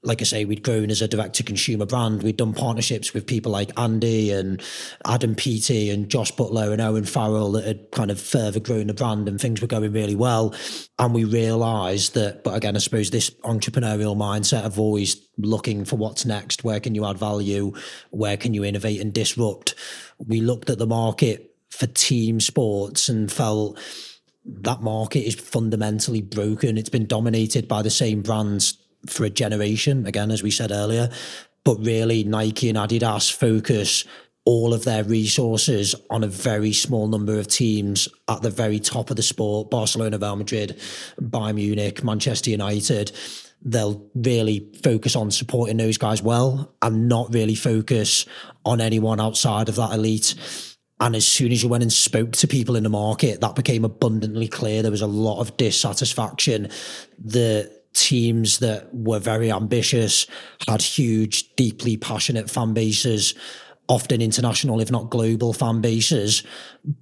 [0.04, 2.24] like I say, we'd grown as a direct to consumer brand.
[2.24, 4.60] We'd done partnerships with people like Andy and
[5.06, 8.94] Adam Peaty and Jos Buttler and Owen Farrell that had kind of further grown the
[8.94, 10.54] brand and things were going really well.
[10.98, 15.96] And we realized that, but again, I suppose this entrepreneurial mindset of always looking for
[15.96, 17.72] what's next, where can you add value,
[18.10, 19.76] where can you innovate and disrupt?
[20.18, 23.78] We looked at the market for team sports and felt
[24.44, 26.76] that market is fundamentally broken.
[26.76, 31.10] It's been dominated by the same brands for a generation, again, as we said earlier.
[31.64, 34.04] But really, Nike and Adidas focus
[34.44, 39.10] all of their resources on a very small number of teams at the very top
[39.10, 40.80] of the sport Barcelona, Real Madrid,
[41.20, 43.12] Bayern Munich, Manchester United.
[43.64, 48.26] They'll really focus on supporting those guys well and not really focus
[48.64, 50.34] on anyone outside of that elite.
[50.98, 53.84] And as soon as you went and spoke to people in the market, that became
[53.84, 54.82] abundantly clear.
[54.82, 56.70] There was a lot of dissatisfaction.
[57.18, 60.26] The teams that were very ambitious,
[60.68, 63.34] had huge, deeply passionate fan bases,
[63.88, 66.42] often international, if not global fan bases.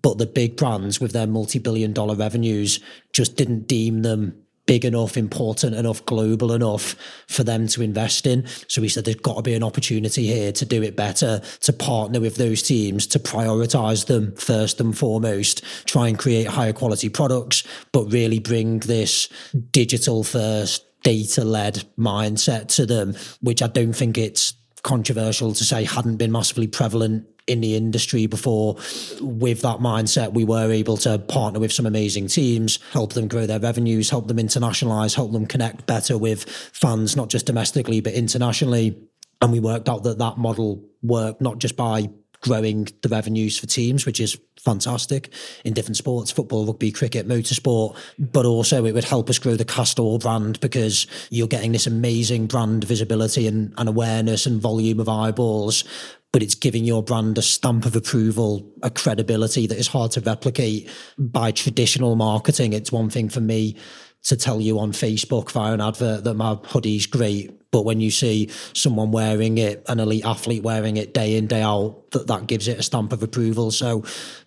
[0.03, 2.81] But the big brands with their multi billion dollar revenues
[3.12, 6.94] just didn't deem them big enough, important enough, global enough
[7.26, 8.46] for them to invest in.
[8.68, 11.72] So we said there's got to be an opportunity here to do it better, to
[11.72, 17.09] partner with those teams, to prioritize them first and foremost, try and create higher quality
[17.09, 19.28] products, but really bring this
[19.72, 25.83] digital first, data led mindset to them, which I don't think it's controversial to say
[25.83, 28.76] hadn't been massively prevalent in the industry before.
[29.20, 33.46] With that mindset, we were able to partner with some amazing teams, help them grow
[33.46, 38.12] their revenues, help them internationalize, help them connect better with fans, not just domestically, but
[38.12, 38.96] internationally.
[39.42, 43.66] And we worked out that that model worked not just by growing the revenues for
[43.66, 45.33] teams, which is fantastic
[45.64, 47.96] in different sports football, rugby, cricket, motorsport.
[48.18, 52.46] But also, it would help us grow the Castore brand because you're getting this amazing
[52.46, 55.85] brand visibility and, and awareness and volume of eyeballs.
[56.33, 60.20] But it's giving your brand a stamp of approval, a credibility that is hard to
[60.20, 62.72] replicate by traditional marketing.
[62.72, 63.76] It's one thing for me
[64.24, 67.56] to tell you on Facebook via an advert that my hoodie's great.
[67.70, 71.62] But when you see someone wearing it, an elite athlete wearing it day in, day
[71.62, 73.70] out, that, that gives it a stamp of approval.
[73.70, 74.04] So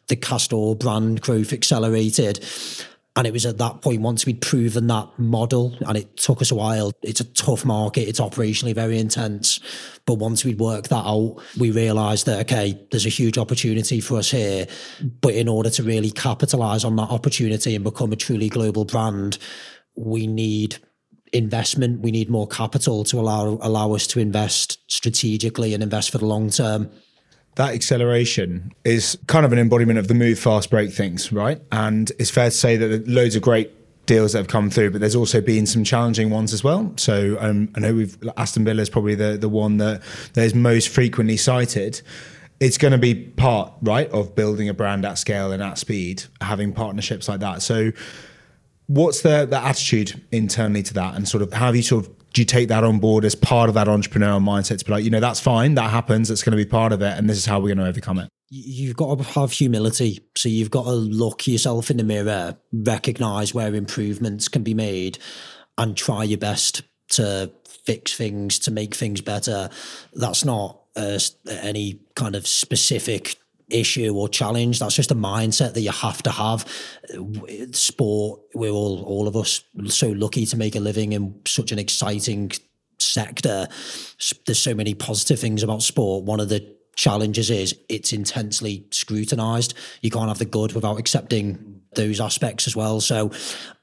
[0.07, 2.45] the Castore brand growth accelerated.
[3.15, 6.49] And it was at that point, once we'd proven that model, and it took us
[6.49, 9.59] a while, it's a tough market, it's operationally very intense.
[10.07, 14.17] But once we'd worked that out, we realized that, okay, there's a huge opportunity for
[14.17, 14.67] us here.
[15.21, 19.37] But in order to really capitalize on that opportunity and become a truly global brand,
[19.95, 20.77] we need
[21.33, 26.17] investment, we need more capital to allow allow us to invest strategically and invest for
[26.17, 26.89] the long term
[27.55, 31.61] that acceleration is kind of an embodiment of the move fast break things, right?
[31.71, 33.71] And it's fair to say that loads of great
[34.05, 36.93] deals that have come through, but there's also been some challenging ones as well.
[36.97, 40.01] So um, I know we've Aston Villa is probably the the one that
[40.55, 42.01] most frequently cited.
[42.59, 46.23] It's going to be part right of building a brand at scale and at speed,
[46.41, 47.61] having partnerships like that.
[47.61, 47.91] So
[48.87, 52.13] what's the the attitude internally to that, and sort of how have you sort of
[52.33, 55.03] do you take that on board as part of that entrepreneurial mindset to be like,
[55.03, 57.37] you know, that's fine, that happens, that's going to be part of it, and this
[57.37, 58.27] is how we're going to overcome it?
[58.49, 60.19] You've got to have humility.
[60.35, 65.17] So you've got to look yourself in the mirror, recognize where improvements can be made,
[65.77, 69.69] and try your best to fix things, to make things better.
[70.13, 73.37] That's not uh, any kind of specific
[73.69, 74.79] issue or challenge.
[74.79, 76.67] That's just a mindset that you have to have.
[77.71, 81.79] Sport, we're all, all of us, so lucky to make a living in such an
[81.79, 82.51] exciting
[82.99, 83.67] sector.
[84.45, 86.25] There's so many positive things about sport.
[86.25, 89.73] One of the challenges is it's intensely scrutinized.
[90.01, 92.99] You can't have the good without accepting those aspects as well.
[92.99, 93.31] So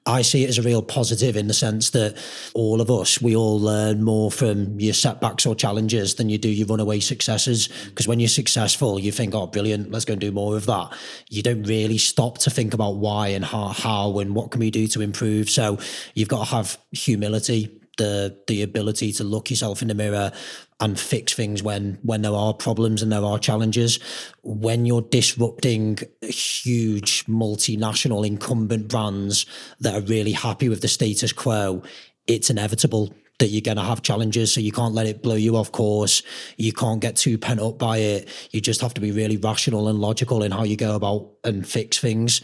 [0.06, 2.16] I see it as a real positive in the sense that
[2.54, 6.48] all of us, we all learn more from your setbacks or challenges than you do
[6.48, 7.68] your runaway successes.
[7.86, 10.92] Because when you're successful, you think, oh, brilliant, let's go and do more of that.
[11.28, 14.70] You don't really stop to think about why and how, how and what can we
[14.70, 15.50] do to improve.
[15.50, 15.78] So
[16.14, 20.32] you've got to have humility the the ability to look yourself in the mirror
[20.80, 24.00] and fix things when when there are problems and there are challenges.
[24.42, 29.44] When you're disrupting huge multinational incumbent brands
[29.80, 31.82] that are really happy with the status quo,
[32.26, 34.52] it's inevitable that you're going to have challenges.
[34.54, 36.22] So you can't let it blow you off course.
[36.56, 38.28] You can't get too pent up by it.
[38.50, 41.66] You just have to be really rational and logical in how you go about and
[41.66, 42.40] fix things.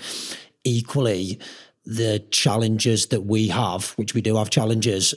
[0.65, 1.39] Equally,
[1.87, 5.15] the challenges that we have, which we do have challenges,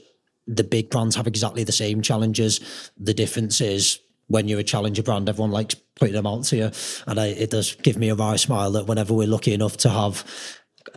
[0.50, 2.60] the big brands have exactly the same challenges.
[2.98, 6.72] The difference is when you're a challenger brand, everyone likes putting them out to you.
[7.08, 9.90] And I, it does give me a wry smile that whenever we're lucky enough to
[9.90, 10.26] have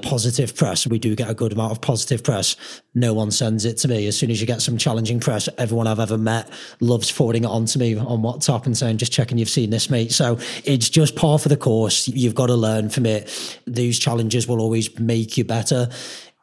[0.01, 2.57] positive press, we do get a good amount of positive press.
[2.95, 4.07] No one sends it to me.
[4.07, 6.49] As soon as you get some challenging press, everyone I've ever met
[6.81, 9.91] loves forwarding it on to me on WhatsApp and saying, just checking you've seen this,
[9.91, 10.12] mate.
[10.12, 12.09] So it's just par for the course.
[12.09, 13.61] You've got to learn from it.
[13.67, 15.91] These challenges will always make you better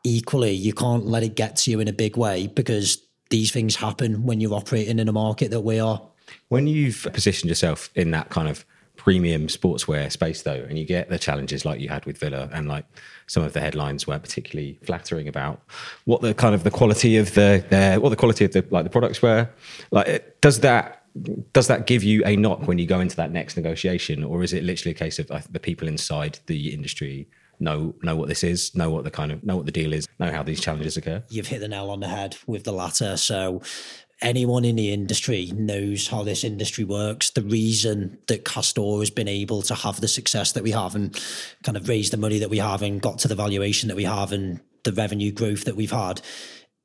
[0.04, 3.76] equally, you can't let it get to you in a big way because these things
[3.76, 6.02] happen when you're operating in a market that we are.
[6.50, 8.66] When you've positioned yourself in that kind of
[9.00, 12.68] premium sportswear space though and you get the challenges like you had with villa and
[12.68, 12.86] like
[13.28, 15.62] some of the headlines weren't particularly flattering about
[16.04, 18.84] what the kind of the quality of the, the what the quality of the like
[18.84, 19.50] the products were
[19.92, 21.06] like does that
[21.54, 24.52] does that give you a knock when you go into that next negotiation or is
[24.52, 27.26] it literally a case of uh, the people inside the industry
[27.60, 30.08] know know what this is, know what the kind of know what the deal is,
[30.20, 31.24] know how these challenges occur.
[31.30, 33.18] You've hit the nail on the head with the latter.
[33.18, 33.62] So
[34.22, 37.30] anyone in the industry knows how this industry works.
[37.30, 41.18] The reason that Castore has been able to have the success that we have and
[41.64, 44.04] kind of raise the money that we have and got to the valuation that we
[44.04, 46.22] have and the revenue growth that we've had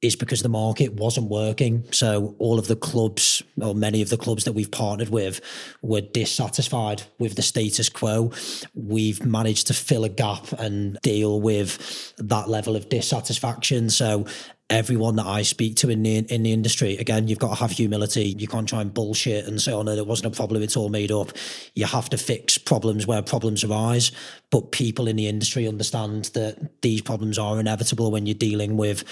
[0.05, 1.85] is because the market wasn't working.
[1.91, 5.41] So all of the clubs, or many of the clubs that we've partnered with,
[5.81, 8.31] were dissatisfied with the status quo.
[8.75, 13.89] We've managed to fill a gap and deal with that level of dissatisfaction.
[13.89, 14.27] So
[14.69, 17.71] everyone that I speak to in the in the industry, again, you've got to have
[17.71, 18.35] humility.
[18.39, 20.91] You can't try and bullshit and say, "Oh no, it wasn't a problem; it's all
[20.91, 21.33] made up."
[21.75, 24.13] You have to fix problems where problems arise.
[24.51, 29.05] But people in the industry understand that these problems are inevitable when you're dealing with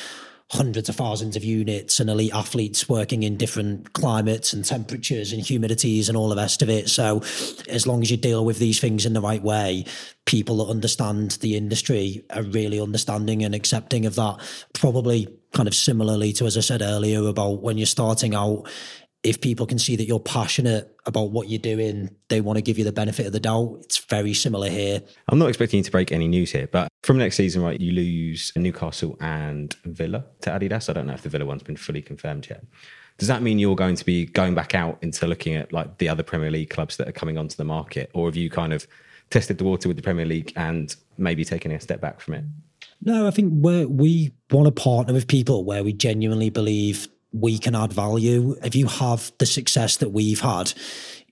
[0.52, 5.42] hundreds of thousands of units and elite athletes working in different climates and temperatures and
[5.42, 6.90] humidities and all the rest of it.
[6.90, 7.22] So,
[7.68, 9.86] as long as you deal with these things in the right way,
[10.26, 14.36] people that understand the industry are really understanding and accepting of that.
[14.74, 18.66] Probably kind of similarly to, as I said earlier, about when you're starting out,
[19.22, 22.78] if people can see that you're passionate about what you're doing, they want to give
[22.78, 23.78] you the benefit of the doubt.
[23.82, 25.00] It's very similar here.
[25.28, 27.92] I'm not expecting you to break any news here, but from next season, right, you
[27.92, 30.90] lose Newcastle and Villa to Adidas.
[30.90, 32.64] I don't know if the Villa one's been fully confirmed yet.
[33.18, 36.08] Does that mean you're going to be going back out into looking at like the
[36.08, 38.88] other Premier League clubs that are coming onto the market, or have you kind of
[39.30, 42.44] tested the water with the Premier League and maybe taking a step back from it?
[43.02, 47.58] No, I think we we want to partner with people where we genuinely believe we
[47.58, 48.56] can add value.
[48.62, 50.72] If you have the success that we've had,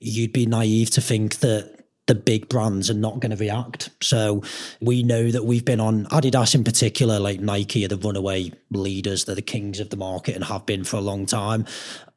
[0.01, 3.91] you'd be naive to think that the big brands are not going to react.
[4.03, 4.43] So
[4.81, 9.25] we know that we've been on Adidas in particular, like Nike are the runaway leaders.
[9.25, 11.67] They're the kings of the market and have been for a long time.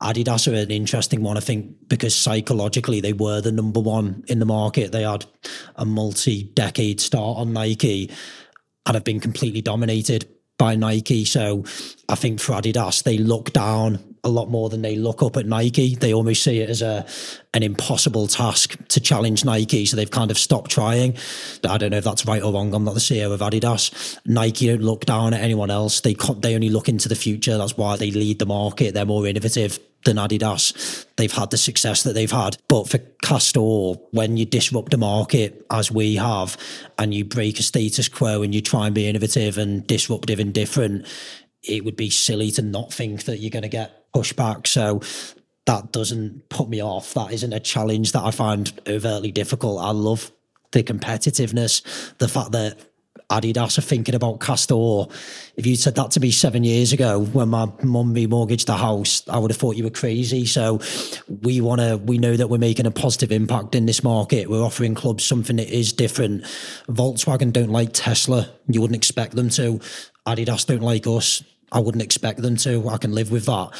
[0.02, 4.40] Adidas are an interesting one, I think, because psychologically they were the number one in
[4.40, 4.92] the market.
[4.92, 5.28] They had
[5.76, 8.10] a multi decade start on Nike
[8.88, 10.28] and have been completely dominated
[10.64, 11.26] by Nike.
[11.26, 11.66] So
[12.08, 15.46] I think for Adidas, they look down a lot more than they look up at
[15.46, 15.96] Nike.
[15.96, 17.06] They almost see it as a
[17.54, 21.18] an impossible task to challenge Nike, so they've kind of stopped trying.
[21.68, 22.74] I don't know if that's right or wrong.
[22.74, 24.18] I'm not the CEO of Adidas.
[24.26, 26.00] Nike don't look down at anyone else.
[26.00, 27.58] They they only look into the future.
[27.58, 28.94] That's why they lead the market.
[28.94, 31.06] They're more innovative than Adidas.
[31.16, 32.58] They've had the success that they've had.
[32.68, 36.58] But for Castore, when you disrupt a market as we have,
[36.98, 40.54] and you break a status quo and you try and be innovative and disruptive and
[40.54, 41.06] different,
[41.64, 44.68] it would be silly to not think that you're going to get pushback.
[44.68, 45.02] So
[45.66, 47.14] that doesn't put me off.
[47.14, 49.82] That isn't a challenge that I find overtly difficult.
[49.82, 50.32] I love
[50.72, 52.78] the competitiveness, the fact that
[53.30, 55.12] Adidas are thinking about Castore.
[55.56, 59.28] If you'd said that to me seven years ago when my mum remortgaged the house,
[59.28, 60.46] I would have thought you were crazy.
[60.46, 60.80] So
[61.42, 64.50] we want to, we know that we're making a positive impact in this market.
[64.50, 66.44] We're offering clubs something that is different.
[66.88, 68.50] Volkswagen don't like Tesla.
[68.68, 69.80] You wouldn't expect them to.
[70.28, 71.44] Adidas don't like us.
[71.72, 72.88] I wouldn't expect them to.
[72.88, 73.72] I can live with that.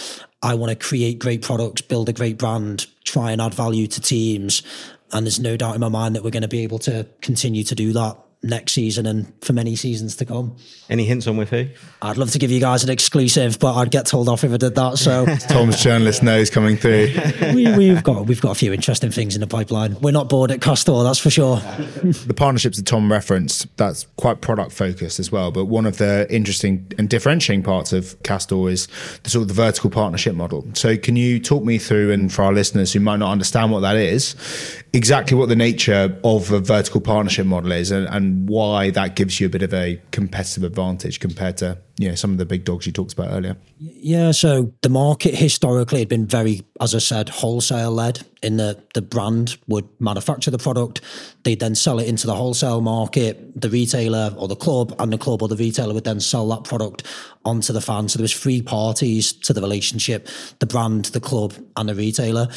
[0.42, 4.02] I want to create great products, build a great brand, try and add value to
[4.02, 4.64] teams.
[5.12, 7.64] And there's no doubt in my mind that we're going to be able to continue
[7.66, 10.56] to do that next season and for many seasons to come.
[10.90, 11.68] Any hints on with who?
[12.02, 14.58] I'd love to give you guys an exclusive, but I'd get told off if I
[14.58, 14.98] did that.
[14.98, 17.14] So Tom's journalist nose coming through.
[17.54, 20.00] we, have got we've got a few interesting things in the pipeline.
[20.02, 21.56] We're not bored at Castore, that's for sure.
[21.58, 25.52] the partnerships that Tom referenced, that's quite product focused as well.
[25.52, 28.88] But one of the interesting and differentiating parts of Castore is
[29.24, 30.66] the sort of the vertical partnership model.
[30.74, 33.80] So can you talk me through, and for our listeners who might not understand what
[33.82, 34.36] that is,
[34.94, 39.40] exactly what the nature of a vertical partnership model is and, and why that gives
[39.40, 42.64] you a bit of a competitive advantage compared to you know some of the big
[42.64, 43.58] dogs you talked about earlier.
[43.80, 48.82] Yeah so the market historically had been very as i said wholesale led in the
[48.94, 51.02] the brand would manufacture the product.
[51.44, 53.60] They'd then sell it into the wholesale market.
[53.60, 56.66] The retailer or the club and the club or the retailer would then sell that
[56.66, 57.04] product
[57.46, 60.28] onto the fan so there was three parties to the relationship
[60.60, 62.48] the brand the club and the retailer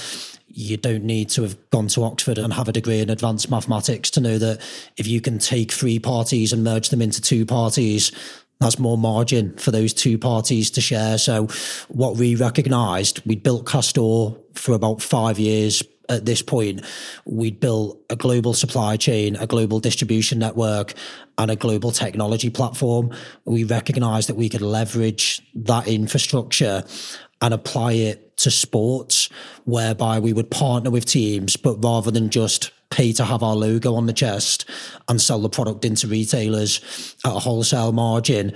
[0.56, 4.10] you don't need to have gone to Oxford and have a degree in advanced mathematics
[4.10, 4.58] to know that
[4.96, 8.10] if you can take three parties and merge them into two parties,
[8.58, 11.18] that's more margin for those two parties to share.
[11.18, 11.48] So,
[11.88, 16.82] what we recognised, we'd built Castore for about five years at this point.
[17.26, 20.94] We'd built a global supply chain, a global distribution network,
[21.36, 23.12] and a global technology platform.
[23.44, 26.82] We recognised that we could leverage that infrastructure
[27.42, 29.28] and apply it to sports,
[29.64, 33.94] whereby we would partner with teams, but rather than just pay to have our logo
[33.94, 34.68] on the chest
[35.08, 38.54] and sell the product into retailers at a wholesale margin,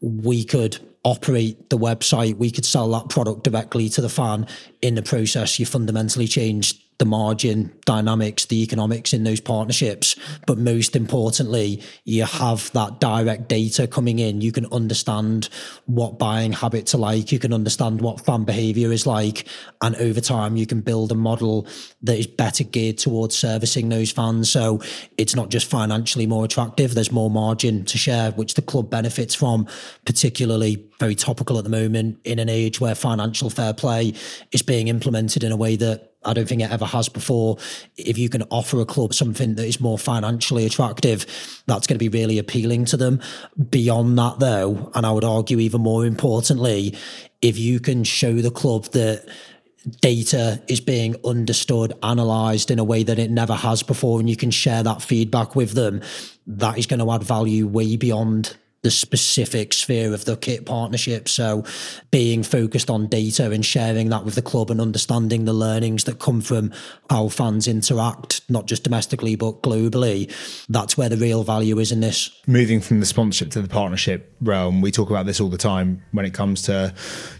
[0.00, 4.46] we could operate the website, we could sell that product directly to the fan.
[4.82, 10.14] In the process, you fundamentally changed the margin dynamics, the economics in those partnerships.
[10.46, 14.40] But most importantly, you have that direct data coming in.
[14.40, 15.48] You can understand
[15.86, 17.32] what buying habits are like.
[17.32, 19.48] You can understand what fan behavior is like.
[19.80, 21.66] And over time, you can build a model
[22.02, 24.48] that is better geared towards servicing those fans.
[24.48, 24.80] So
[25.18, 29.34] it's not just financially more attractive, there's more margin to share, which the club benefits
[29.34, 29.66] from,
[30.04, 34.14] particularly very topical at the moment in an age where financial fair play
[34.52, 37.58] is being implemented in a way that I don't think it ever has before.
[37.96, 41.26] If you can offer a club something that is more financially attractive,
[41.66, 43.20] that's going to be really appealing to them.
[43.70, 46.96] Beyond that, though, and I would argue even more importantly,
[47.40, 49.28] if you can show the club that
[50.00, 54.36] data is being understood, analyzed in a way that it never has before, and you
[54.36, 56.00] can share that feedback with them,
[56.46, 61.28] that is going to add value way beyond the specific sphere of the kit partnership.
[61.28, 61.64] So
[62.10, 66.18] being focused on data and sharing that with the club and understanding the learnings that
[66.18, 66.72] come from
[67.08, 70.32] how fans interact, not just domestically, but globally,
[70.68, 72.30] that's where the real value is in this.
[72.48, 76.02] Moving from the sponsorship to the partnership realm, we talk about this all the time
[76.10, 76.92] when it comes to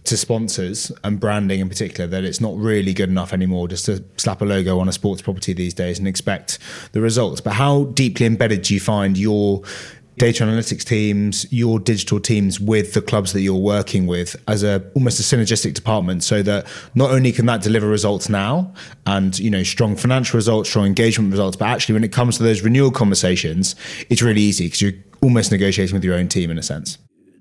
[0.05, 4.05] to sponsors and branding in particular, that it's not really good enough anymore just to
[4.17, 6.59] slap a logo on a sports property these days and expect
[6.93, 7.41] the results.
[7.41, 9.63] But how deeply embedded do you find your
[10.19, 14.83] data analytics teams, your digital teams with the clubs that you're working with as a
[14.95, 18.73] almost a synergistic department so that not only can that deliver results now
[19.07, 22.43] and you know strong financial results, strong engagement results, but actually when it comes to
[22.43, 23.75] those renewal conversations,
[24.11, 24.93] it's really easy because you're
[25.23, 26.99] almost negotiating with your own team in a sense.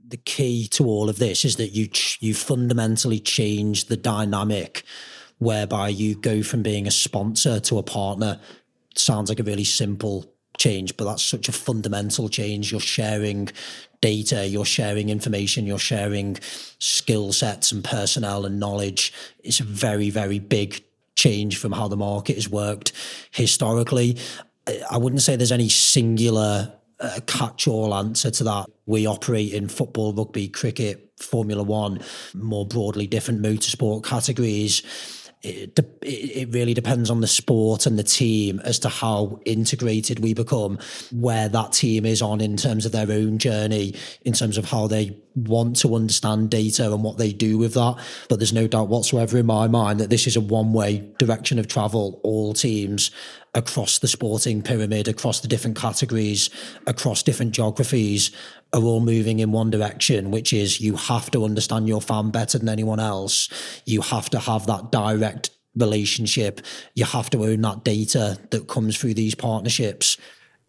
[0.07, 4.84] The key to all of this is that you you fundamentally change the dynamic
[5.39, 8.39] whereby you go from being a sponsor to a partner.
[8.95, 10.32] Sounds like a really simple
[10.62, 12.72] change, but that's such a fundamental change.
[12.72, 13.49] You're sharing
[13.99, 16.38] data, you're sharing information, you're sharing
[16.78, 19.12] skill sets and personnel and knowledge.
[19.43, 20.84] It's a very, very big
[21.16, 22.91] change from how the market has worked
[23.32, 24.18] historically.
[24.89, 28.68] I wouldn't say there's any singular uh, catch all answer to that.
[28.86, 32.01] We operate in football, rugby, cricket, Formula One,
[32.36, 34.84] more broadly different motorsport categories
[35.44, 40.34] it, it really depends on the sport and the team as to how integrated we
[40.34, 40.78] become,
[41.12, 44.88] where that team is on in terms of their own journey, in terms of how
[44.88, 47.96] they want to understand data and what they do with that.
[48.30, 51.58] But there's no doubt whatsoever in my mind that this is a one way direction
[51.58, 52.20] of travel.
[52.24, 53.10] All teams
[53.54, 56.50] across the sporting pyramid, across the different categories,
[56.88, 58.32] across different geographies
[58.74, 62.57] are all moving in one direction, which is you have to understand your fan better
[62.57, 63.49] than anyone else.
[63.86, 66.61] You have to have that direct relationship.
[66.95, 70.17] You have to own that data that comes through these partnerships.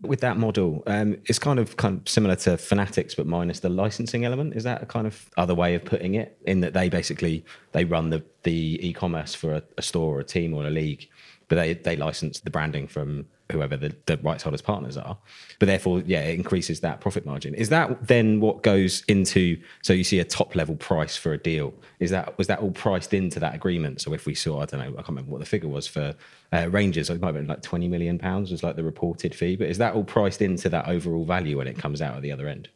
[0.03, 3.68] with that model, um, it's kind of kind of similar to Fanatics, but minus the
[3.68, 4.55] licensing element.
[4.55, 6.38] Is that a kind of other way of putting it?
[6.46, 10.24] In that they basically they run the the e-commerce for a, a store or a
[10.24, 11.09] team or a league,
[11.48, 15.16] but they they license the branding from whoever the, the rights holders partners are.
[15.59, 17.55] But therefore yeah it increases that profit margin.
[17.55, 21.38] Is that then what goes into so you see a top level price for a
[21.38, 21.72] deal?
[22.00, 24.00] Is that was that all priced into that agreement?
[24.00, 26.14] So if we saw i don't know i can't remember what the figure was for
[26.53, 29.57] uh, rangers it might have been like 20 million pounds was like the reported fee
[29.57, 32.32] but is that all priced into that overall value when it comes out at the
[32.32, 32.68] other end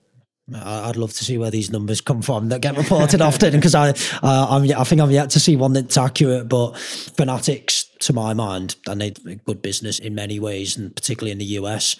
[0.55, 3.91] I'd love to see where these numbers come from that get reported often because I,
[3.91, 6.49] uh, I'm, I think I'm yet to see one that's accurate.
[6.49, 11.39] But Fanatics, to my mind, and they good business in many ways, and particularly in
[11.39, 11.97] the US.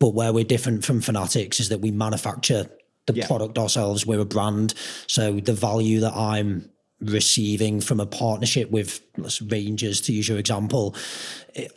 [0.00, 2.66] But where we're different from Fanatics is that we manufacture
[3.06, 3.26] the yeah.
[3.28, 4.04] product ourselves.
[4.04, 4.74] We're a brand,
[5.06, 6.70] so the value that I'm
[7.00, 9.00] receiving from a partnership with
[9.46, 10.96] Rangers, to use your example,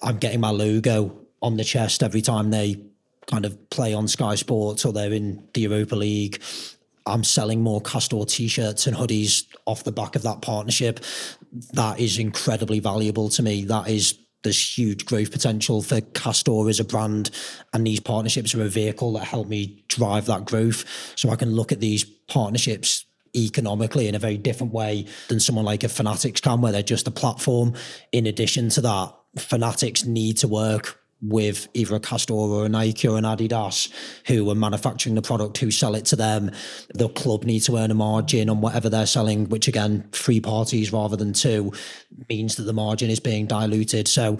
[0.01, 2.81] I'm getting my logo on the chest every time they
[3.27, 6.41] kind of play on Sky Sports or they're in the Europa League.
[7.05, 10.99] I'm selling more Castore t-shirts and hoodies off the back of that partnership.
[11.73, 13.63] That is incredibly valuable to me.
[13.65, 17.31] That is there's huge growth potential for Castore as a brand,
[17.73, 20.85] and these partnerships are a vehicle that help me drive that growth.
[21.15, 23.05] So I can look at these partnerships
[23.35, 27.07] economically in a very different way than someone like a Fanatics can, where they're just
[27.07, 27.73] a platform.
[28.11, 33.07] In addition to that, Fanatics need to work with either a Castore or a Nike
[33.07, 33.91] or an Adidas
[34.27, 36.51] who are manufacturing the product, who sell it to them.
[36.93, 40.93] The club need to earn a margin on whatever they're selling, which again, three parties
[40.93, 41.73] rather than two
[42.29, 44.07] means that the margin is being diluted.
[44.07, 44.37] So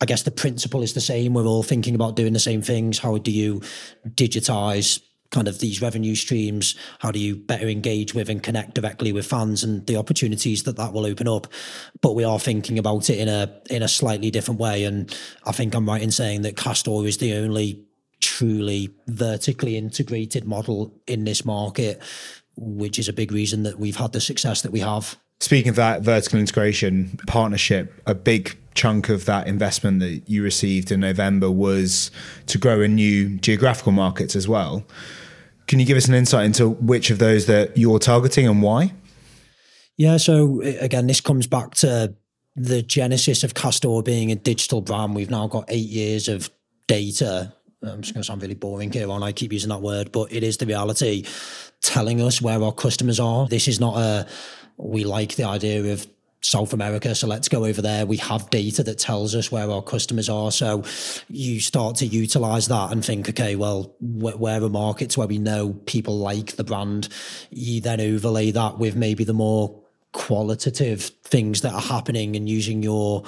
[0.00, 1.32] I guess the principle is the same.
[1.32, 2.98] We're all thinking about doing the same things.
[2.98, 3.60] How do you
[4.08, 5.00] digitize
[5.32, 6.76] kind of these revenue streams?
[7.00, 10.76] How do you better engage with and connect directly with fans and the opportunities that
[10.76, 11.48] that will open up?
[12.00, 15.12] But we are thinking about it in a in a slightly different way, and
[15.44, 17.84] I think I'm right in saying that Castore is the only
[18.20, 22.00] truly vertically integrated model in this market,
[22.56, 25.16] which is a big reason that we've had the success that we have.
[25.40, 30.92] Speaking of that vertical integration partnership, a big chunk of that investment that you received
[30.92, 32.10] in November was
[32.46, 34.84] to grow in new geographical markets as well.
[35.66, 38.92] Can you give us an insight into which of those that you're targeting and why?
[39.96, 42.14] Yeah, so uh, again, this comes back to
[42.56, 45.14] the genesis of Castore being a digital brand.
[45.14, 46.50] We've now got eight years of
[46.86, 47.52] data.
[47.82, 49.22] I'm just going to sound really boring here on.
[49.22, 51.24] I keep using that word, but it is the reality
[51.80, 53.48] telling us where our customers are.
[53.48, 54.26] This is not a,
[54.76, 56.06] we like the idea of
[56.42, 57.14] South America.
[57.14, 58.04] So let's go over there.
[58.04, 60.50] We have data that tells us where our customers are.
[60.50, 60.84] So
[61.28, 65.72] you start to utilize that and think, okay, well, where are markets where we know
[65.86, 67.08] people like the brand?
[67.50, 69.80] You then overlay that with maybe the more
[70.12, 73.22] qualitative things that are happening and using your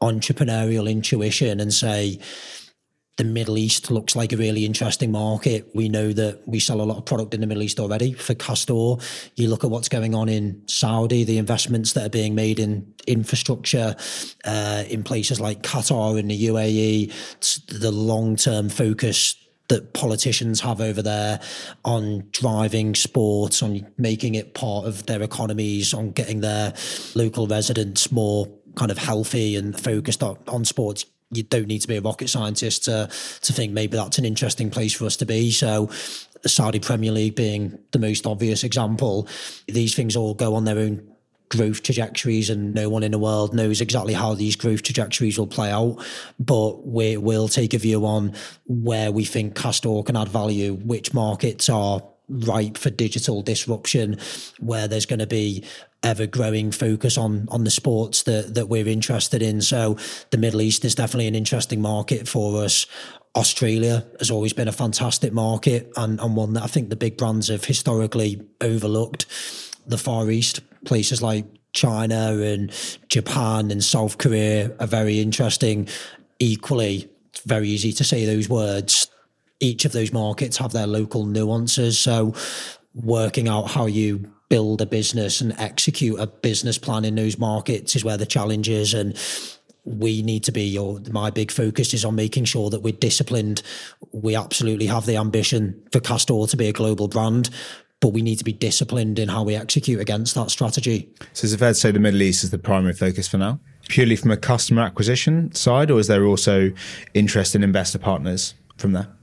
[0.00, 2.18] entrepreneurial intuition and say,
[3.16, 5.70] the Middle East looks like a really interesting market.
[5.74, 8.34] We know that we sell a lot of product in the Middle East already for
[8.34, 9.02] Castore.
[9.36, 12.94] You look at what's going on in Saudi, the investments that are being made in
[13.06, 13.96] infrastructure
[14.44, 19.34] uh, in places like Qatar and the UAE, the long term focus
[19.68, 21.40] that politicians have over there
[21.84, 26.74] on driving sports, on making it part of their economies, on getting their
[27.14, 28.46] local residents more
[28.76, 32.28] kind of healthy and focused on, on sports you don't need to be a rocket
[32.28, 33.08] scientist to
[33.42, 35.50] to think maybe that's an interesting place for us to be.
[35.50, 35.90] So
[36.42, 39.28] the Saudi Premier League being the most obvious example,
[39.66, 41.16] these things all go on their own
[41.48, 45.46] growth trajectories and no one in the world knows exactly how these growth trajectories will
[45.46, 45.96] play out
[46.40, 48.32] but we will take a view on
[48.66, 54.18] where we think Castore can add value which markets are ripe for digital disruption
[54.58, 55.64] where there's going to be
[56.02, 59.60] ever growing focus on on the sports that that we're interested in.
[59.60, 59.96] So
[60.30, 62.86] the middle east is definitely an interesting market for us.
[63.34, 67.18] Australia has always been a fantastic market and, and one that i think the big
[67.18, 69.26] brands have historically overlooked.
[69.86, 72.72] The far east places like china and
[73.08, 75.88] japan and south korea are very interesting.
[76.38, 79.10] Equally it's very easy to say those words.
[79.60, 81.98] Each of those markets have their local nuances.
[81.98, 82.34] So,
[82.94, 87.96] working out how you build a business and execute a business plan in those markets
[87.96, 88.94] is where the challenge is.
[88.94, 89.18] And
[89.84, 93.62] we need to be, or my big focus is on making sure that we're disciplined.
[94.12, 97.50] We absolutely have the ambition for Castore to be a global brand,
[98.00, 101.08] but we need to be disciplined in how we execute against that strategy.
[101.32, 103.60] So, is it fair to say the Middle East is the primary focus for now?
[103.88, 106.72] Purely from a customer acquisition side, or is there also
[107.14, 109.15] interest in investor partners from there?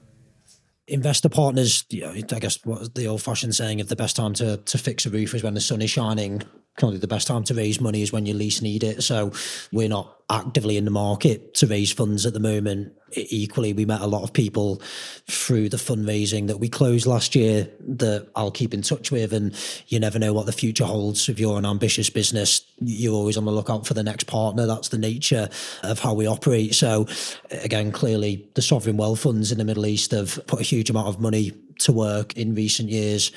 [0.86, 4.34] Investor partners, you know, I guess what the old fashioned saying of the best time
[4.34, 6.42] to, to fix a roof is when the sun is shining.
[6.76, 9.02] Currently the best time to raise money is when you least need it.
[9.02, 9.32] So
[9.72, 12.92] we're not actively in the market to raise funds at the moment.
[13.12, 14.82] Equally, we met a lot of people
[15.28, 19.32] through the fundraising that we closed last year that I'll keep in touch with.
[19.32, 19.54] And
[19.86, 21.28] you never know what the future holds.
[21.28, 24.66] If you're an ambitious business, you're always on the lookout for the next partner.
[24.66, 25.48] That's the nature
[25.84, 26.74] of how we operate.
[26.74, 27.06] So,
[27.50, 31.08] again, clearly, the sovereign wealth funds in the Middle East have put a huge amount
[31.08, 33.30] of money to work in recent years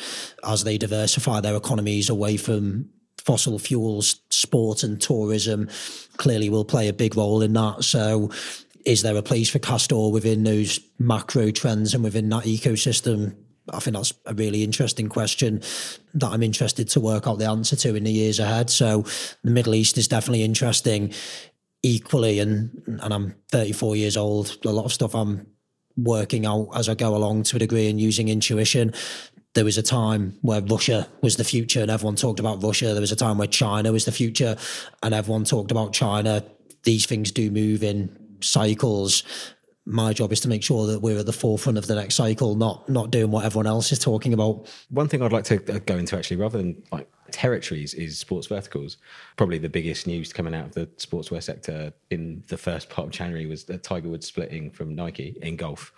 [0.43, 2.89] as they diversify their economies away from
[3.27, 5.69] fossil fuels, sport and tourism
[6.15, 7.83] clearly will play a big role in that.
[7.83, 8.31] So
[8.85, 13.35] is there a place for Castore within those macro trends and within that ecosystem?
[13.73, 15.61] I think that's a really interesting question
[16.13, 18.69] that I'm interested to work out the answer to in the years ahead.
[18.69, 19.03] So
[19.43, 21.13] the Middle East is definitely interesting
[21.83, 24.57] equally and and I'm 34 years old.
[24.65, 25.47] A lot of stuff I'm
[25.97, 28.93] working out as I go along to a degree and using intuition
[29.57, 32.93] there was a time where Russia was the future and everyone talked about Russia.
[32.93, 34.55] There was a time where China was the future
[35.01, 36.43] and everyone talked about China.
[36.83, 39.23] These things do move in cycles.
[39.83, 42.53] My job is to make sure that we're at the forefront of the next cycle,
[42.53, 44.67] not not doing what everyone else is talking about.
[44.91, 48.45] One thing I'd like to uh, go into actually, rather than like territories, is sports
[48.45, 48.97] verticals.
[49.37, 53.11] Probably the biggest news coming out of the sportswear sector in the first part of
[53.11, 55.91] January was that Tiger Woods splitting from Nike in golf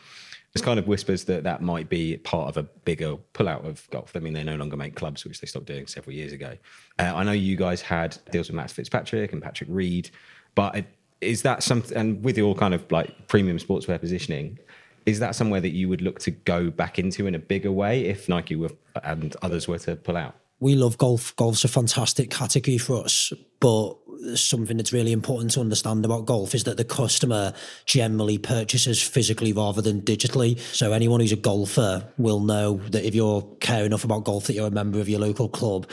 [0.53, 4.15] there's kind of whispers that that might be part of a bigger pullout of golf.
[4.15, 6.57] I mean, they no longer make clubs, which they stopped doing several years ago.
[6.97, 10.09] Uh, I know you guys had deals with Matt Fitzpatrick and Patrick Reed,
[10.55, 10.85] but
[11.21, 11.95] is that something?
[11.95, 14.57] And with your kind of like premium sportswear positioning,
[15.05, 18.05] is that somewhere that you would look to go back into in a bigger way
[18.05, 18.71] if Nike were
[19.03, 20.35] and others were to pull out?
[20.60, 21.36] We love golf.
[21.36, 23.95] Golf's a fantastic category for us, but
[24.36, 27.53] something that's really important to understand about golf is that the customer
[27.86, 30.60] generally purchases physically rather than digitally.
[30.60, 34.53] So anyone who's a golfer will know that if you're care enough about golf that
[34.53, 35.89] you're a member of your local club,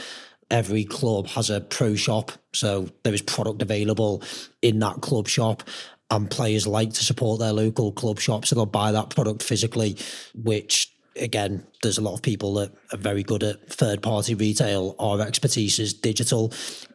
[0.51, 2.33] every club has a pro shop.
[2.53, 4.21] So there is product available
[4.61, 5.63] in that club shop.
[6.09, 9.97] And players like to support their local club shop, so they'll buy that product physically,
[10.33, 10.89] which
[11.19, 14.95] again, there's a lot of people that are very good at third party retail.
[14.99, 16.53] Our expertise is digital.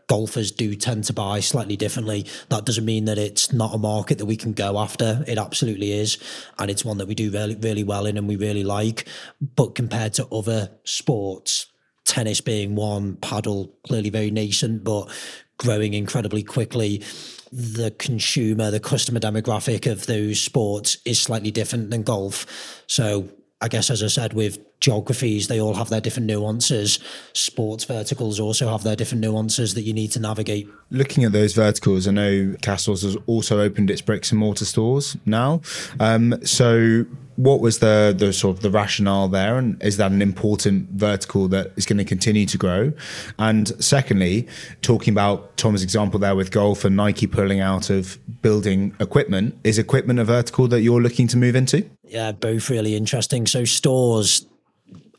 [0.08, 2.26] Golfers do tend to buy slightly differently.
[2.48, 5.24] That doesn't mean that it's not a market that we can go after.
[5.26, 6.18] It absolutely is.
[6.58, 9.06] And it's one that we do really, really well in and we really like.
[9.40, 11.66] But compared to other sports,
[12.04, 15.08] tennis being one, padel clearly very nascent, but
[15.58, 17.02] growing incredibly quickly
[17.52, 22.82] the consumer, the customer demographic of those sports is slightly different than golf.
[22.86, 23.28] So
[23.62, 26.98] I guess, as I said, with geographies, they all have their different nuances.
[27.32, 30.68] Sports verticals also have their different nuances that you need to navigate.
[30.90, 35.16] Looking at those verticals, I know Castore's has also opened its bricks and mortar stores
[35.24, 35.60] now.
[36.00, 37.06] Um, so
[37.36, 41.48] what was the the sort of the rationale there, and is that an important vertical
[41.48, 42.92] that is going to continue to grow?
[43.38, 44.48] And secondly,
[44.82, 49.78] talking about Tom's example there with golf and Nike pulling out of building equipment, is
[49.78, 51.88] equipment a vertical that you're looking to move into?
[52.04, 53.46] Yeah, both really interesting.
[53.46, 54.46] So stores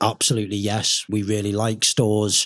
[0.01, 2.45] absolutely yes we really like stores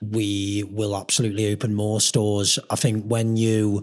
[0.00, 3.82] we will absolutely open more stores i think when you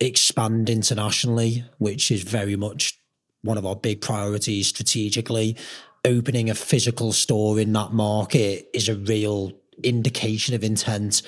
[0.00, 2.99] expand internationally which is very much
[3.42, 5.56] one of our big priorities strategically.
[6.04, 11.22] Opening a physical store in that market is a real indication of intent.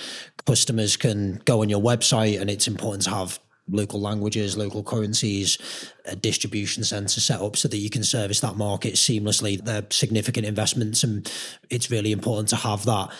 [0.47, 3.39] Customers can go on your website, and it's important to have
[3.69, 5.59] local languages, local currencies,
[6.05, 9.63] a distribution center set up so that you can service that market seamlessly.
[9.63, 11.31] They're significant investments, and
[11.71, 13.11] it's really important to have that.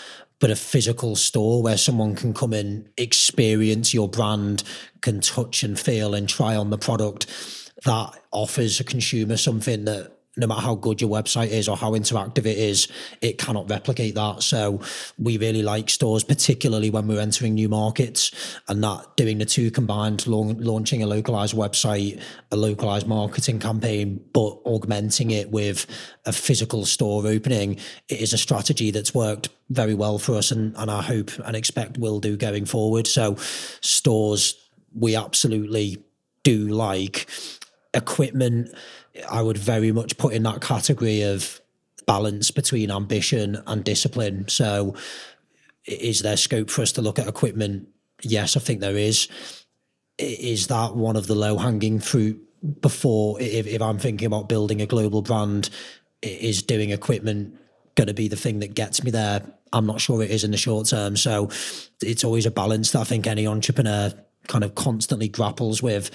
[0.41, 4.65] But a physical store where someone can come in, experience your brand,
[5.01, 7.27] can touch and feel and try on the product
[7.85, 11.93] that offers a consumer something that no matter how good your website is or how
[11.93, 12.89] interactive it is,
[13.21, 14.43] it cannot replicate that.
[14.43, 14.81] So
[15.19, 18.33] we really like stores, particularly when we're entering new markets
[18.67, 24.59] and that doing the two combined, launching a localized website, a localized marketing campaign, but
[24.65, 25.87] augmenting it with
[26.25, 27.79] a physical store opening
[28.09, 31.55] it is a strategy that's worked very well for us and, and I hope and
[31.55, 33.07] expect will do going forward.
[33.07, 33.37] So
[33.83, 34.55] stores,
[34.95, 36.03] we absolutely
[36.43, 37.29] do like
[37.95, 38.75] equipment,
[39.31, 41.61] I would very much put in that category of
[42.07, 44.49] balance between ambition and discipline.
[44.49, 44.95] So,
[45.87, 47.89] is there scope for us to look at equipment?
[48.23, 49.29] Yes, I think there is.
[50.19, 52.41] Is that one of the low hanging fruit
[52.81, 55.71] before, if, if I'm thinking about building a global brand,
[56.23, 57.59] is doing equipment
[57.97, 59.43] going to be the thing that gets me there?
[59.73, 61.17] I'm not sure it is in the short term.
[61.17, 61.51] So,
[62.03, 64.13] it's always a balance that I think any entrepreneur
[64.49, 66.11] kind of constantly grapples with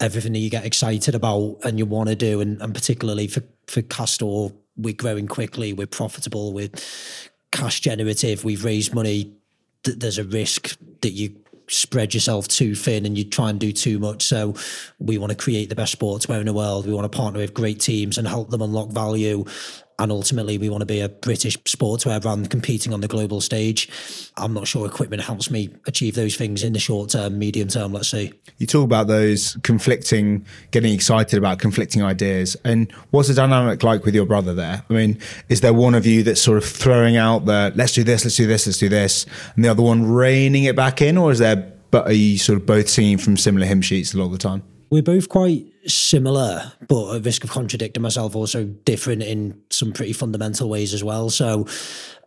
[0.00, 3.42] everything that you get excited about and you want to do, and, and particularly for
[3.66, 6.70] for Castore, we're growing quickly, we're profitable, we're
[7.50, 9.36] cash generative, we've raised money
[9.86, 11.36] th- there's a risk that you
[11.68, 14.22] spread yourself too thin and you try and do too much.
[14.22, 14.54] So
[14.98, 16.86] we want to create the best sportswear in the world.
[16.86, 19.44] We want to partner with great teams and help them unlock value.
[19.98, 23.88] And ultimately, we want to be a British sportswear brand competing on the global stage.
[24.36, 27.94] I'm not sure equipment helps me achieve those things in the short term, medium term,
[27.94, 28.32] let's say.
[28.58, 32.56] You talk about those conflicting, getting excited about conflicting ideas.
[32.64, 34.84] And what's the dynamic like with your brother there?
[34.90, 35.18] I mean,
[35.48, 38.36] is there one of you that's sort of throwing out the let's do this, let's
[38.36, 39.24] do this, let's do this,
[39.54, 41.16] and the other one reining it back in?
[41.16, 44.18] Or is there, but are you sort of both singing from similar hymn sheets a
[44.18, 44.62] lot of the time?
[44.88, 50.12] We're both quite similar, but at risk of contradicting myself, also different in some pretty
[50.12, 51.28] fundamental ways as well.
[51.30, 51.66] So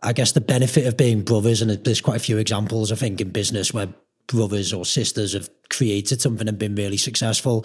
[0.02, 3.20] I guess the benefit of being brothers, and there's quite a few examples, I think,
[3.20, 3.88] in business where
[4.26, 7.64] brothers or sisters have created something and been really successful.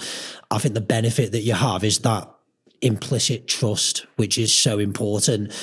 [0.50, 2.30] I think the benefit that you have is that
[2.82, 5.54] implicit trust, which is so important.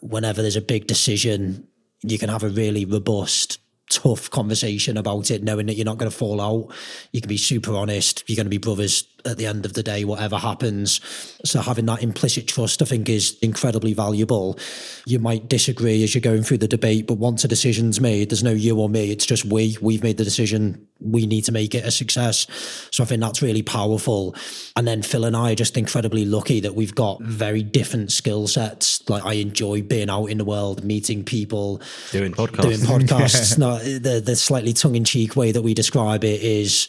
[0.00, 1.66] Whenever there's a big decision,
[2.02, 3.58] you can have a really robust
[3.90, 6.74] tough conversation about it, knowing that you're not going to fall out.
[7.12, 8.24] You can be super honest.
[8.26, 11.00] You're going to be brothers at the end of the day, whatever happens.
[11.44, 14.58] So having that implicit trust, I think, is incredibly valuable.
[15.06, 18.42] You might disagree as you're going through the debate, but once a decision's made, there's
[18.42, 19.10] no you or me.
[19.10, 19.76] It's just we.
[19.80, 20.86] We've made the decision.
[21.00, 22.46] We need to make it a success.
[22.90, 24.34] So I think that's really powerful.
[24.76, 28.46] And then Phil and I are just incredibly lucky that we've got very different skill
[28.46, 29.08] sets.
[29.08, 31.80] Like I enjoy being out in the world, meeting people,
[32.12, 32.62] doing podcasts.
[32.62, 33.58] Doing podcasts.
[33.58, 36.88] no, the the slightly tongue in cheek way that we describe it is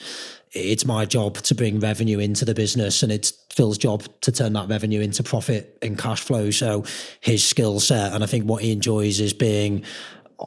[0.54, 4.54] it's my job to bring revenue into the business and it's Phil's job to turn
[4.54, 6.52] that revenue into profit and cash flow.
[6.52, 6.86] So
[7.20, 9.84] his skill set, and I think what he enjoys is being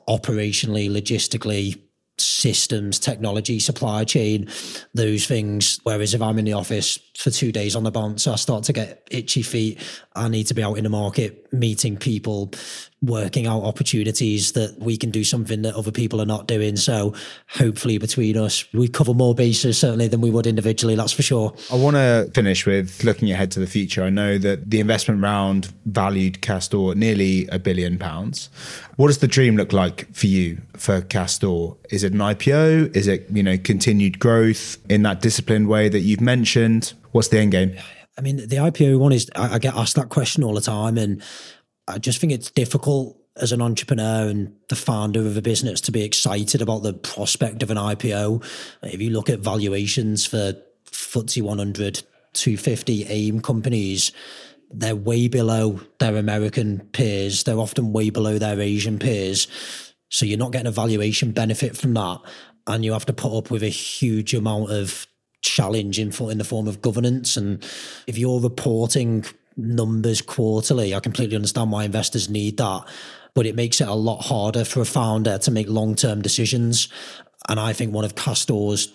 [0.08, 1.80] operationally, logistically,
[2.18, 4.48] systems, technology, supply chain,
[4.94, 5.80] those things.
[5.82, 8.64] Whereas if I'm in the office for two days on the bounce, So I start
[8.64, 9.78] to get itchy feet.
[10.16, 12.50] I need to be out in the market, meeting people,
[13.02, 16.76] working out opportunities that we can do something that other people are not doing.
[16.76, 17.14] So
[17.48, 20.94] hopefully between us, we cover more bases certainly than we would individually.
[20.94, 21.54] That's for sure.
[21.70, 24.02] I want to finish with looking ahead to the future.
[24.02, 28.48] I know that the investment round valued Castore nearly a billion pounds.
[28.96, 31.76] What does the dream look like for you for Castore?
[31.90, 32.96] Is it an IPO?
[32.96, 36.94] Is it you know continued growth in that disciplined way that you've mentioned?
[37.12, 37.76] What's the end game?
[38.18, 40.98] I mean, the IPO one is I, I get asked that question all the time,
[40.98, 41.22] and
[41.88, 45.92] I just think it's difficult as an entrepreneur and the founder of a business to
[45.92, 48.44] be excited about the prospect of an IPO.
[48.82, 50.54] If you look at valuations for
[50.90, 52.02] FTSE 100,
[52.32, 54.12] 250 AIM companies,
[54.70, 57.44] they're way below their American peers.
[57.44, 59.48] They're often way below their Asian peers.
[60.10, 62.20] So you're not getting a valuation benefit from that.
[62.66, 65.06] And you have to put up with a huge amount of
[65.42, 67.36] challenge in, in the form of governance.
[67.36, 67.62] And
[68.06, 69.24] if you're reporting
[69.60, 70.94] numbers quarterly.
[70.94, 72.84] I completely understand why investors need that,
[73.34, 76.88] but it makes it a lot harder for a founder to make long term decisions.
[77.48, 78.92] And I think one of Castore's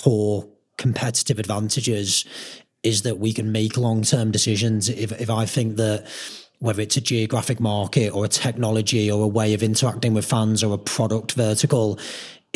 [0.00, 2.24] core competitive advantages
[2.82, 4.88] is that we can make long term decisions.
[4.88, 6.06] If, if I think that
[6.58, 10.62] whether it's a geographic market or a technology or a way of interacting with fans
[10.62, 11.98] or a product vertical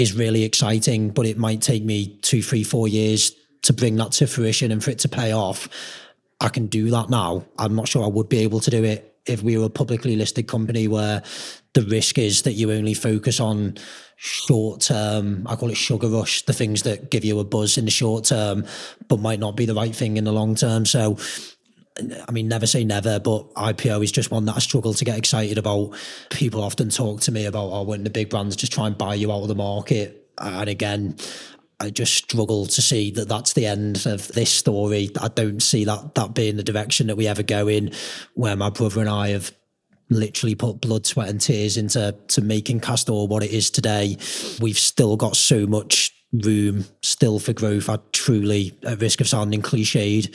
[0.00, 3.32] is really exciting, but it might take me two, three, four years
[3.62, 5.68] to bring that to fruition and for it to pay off.
[6.40, 7.44] I can do that now.
[7.58, 10.16] I'm not sure I would be able to do it if we were a publicly
[10.16, 11.22] listed company where
[11.74, 13.76] the risk is that you only focus on
[14.16, 17.84] short term, I call it sugar rush, the things that give you a buzz in
[17.84, 18.64] the short term,
[19.06, 20.86] but might not be the right thing in the long term.
[20.86, 21.18] So,
[21.98, 25.18] I mean, never say never, but IPO is just one that I struggle to get
[25.18, 25.94] excited about.
[26.30, 29.14] People often talk to me about, oh, when the big brands just try and buy
[29.14, 30.28] you out of the market.
[30.38, 31.16] And again,
[31.80, 35.10] I just struggle to see that that's the end of this story.
[35.20, 37.92] I don't see that that being the direction that we ever go in,
[38.34, 39.52] where my brother and I have
[40.10, 44.16] literally put blood, sweat, and tears into to making Castore what it is today.
[44.60, 47.88] We've still got so much room still for growth.
[47.88, 50.34] I truly, at risk of sounding cliched,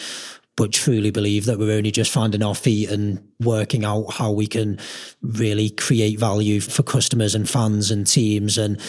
[0.56, 4.48] but truly believe that we're only just finding our feet and working out how we
[4.48, 4.80] can
[5.22, 8.80] really create value for customers and fans and teams and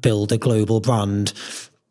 [0.00, 1.32] build a global brand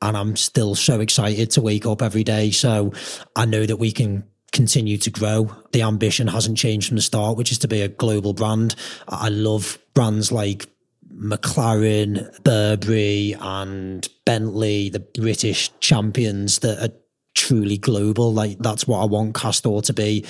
[0.02, 2.52] and I'm still so excited to wake up every day.
[2.52, 2.92] So
[3.36, 5.56] I know that we can continue to grow.
[5.72, 8.76] The ambition hasn't changed from the start, which is to be a global brand.
[9.08, 10.68] I love brands like
[11.14, 16.94] McLaren, Burberry, and Bentley, the British champions that are
[17.42, 18.34] truly global.
[18.34, 20.26] Like that's what I want Castore to be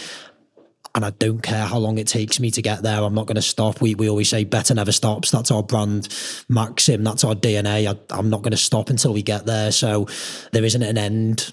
[0.94, 3.02] and I don't care how long it takes me to get there.
[3.02, 3.82] I'm not going to stop.
[3.82, 5.32] We we always say better never stops.
[5.32, 6.10] That's our brand
[6.50, 7.04] maxim.
[7.04, 7.88] That's our DNA.
[7.88, 9.72] I, I'm not going to stop until we get there.
[9.72, 10.08] So
[10.52, 11.52] there isn't an end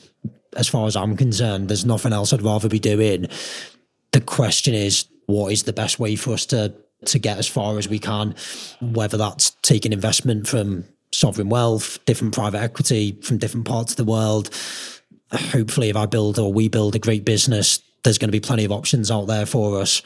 [0.56, 1.68] as far as I'm concerned.
[1.68, 3.28] There's nothing else I'd rather be doing.
[4.12, 6.74] The question is, what is the best way for us to
[7.06, 8.34] to get as far as we can,
[8.80, 14.04] whether that's taking investment from sovereign wealth, different private equity from different parts of the
[14.04, 14.50] world.
[15.32, 18.64] Hopefully, if I build or we build a great business, there's going to be plenty
[18.64, 20.02] of options out there for us.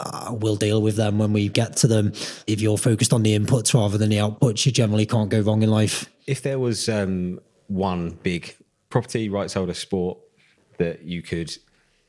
[0.00, 2.12] Uh, we'll deal with them when we get to them.
[2.46, 5.62] If you're focused on the inputs rather than the outputs, you generally can't go wrong
[5.62, 6.08] in life.
[6.26, 8.56] If there was um, one big
[8.88, 10.18] property rights holder sport
[10.78, 11.56] that you could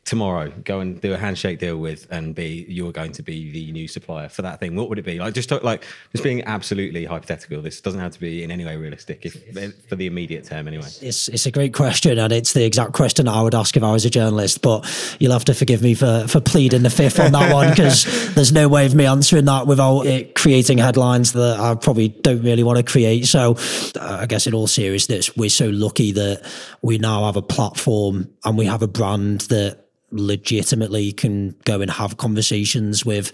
[0.05, 3.71] tomorrow go and do a handshake deal with and be you're going to be the
[3.71, 4.75] new supplier for that thing.
[4.75, 5.19] What would it be?
[5.19, 7.61] Like just talk, like just being absolutely hypothetical.
[7.61, 10.87] This doesn't have to be in any way realistic if, for the immediate term anyway.
[11.01, 13.91] it's it's a great question and it's the exact question i would ask if i
[13.91, 14.85] was a journalist but
[15.19, 18.51] you'll have to forgive me for for pleading the fifth on that one because there's
[18.51, 22.63] no way of me answering that without it creating headlines that i probably don't really
[22.63, 23.25] want to create.
[23.25, 23.55] So
[23.99, 26.43] uh, i guess in all seriousness we're so lucky that
[26.81, 29.83] we now have a platform and we have a brand that
[30.13, 33.31] legitimately can go and have conversations with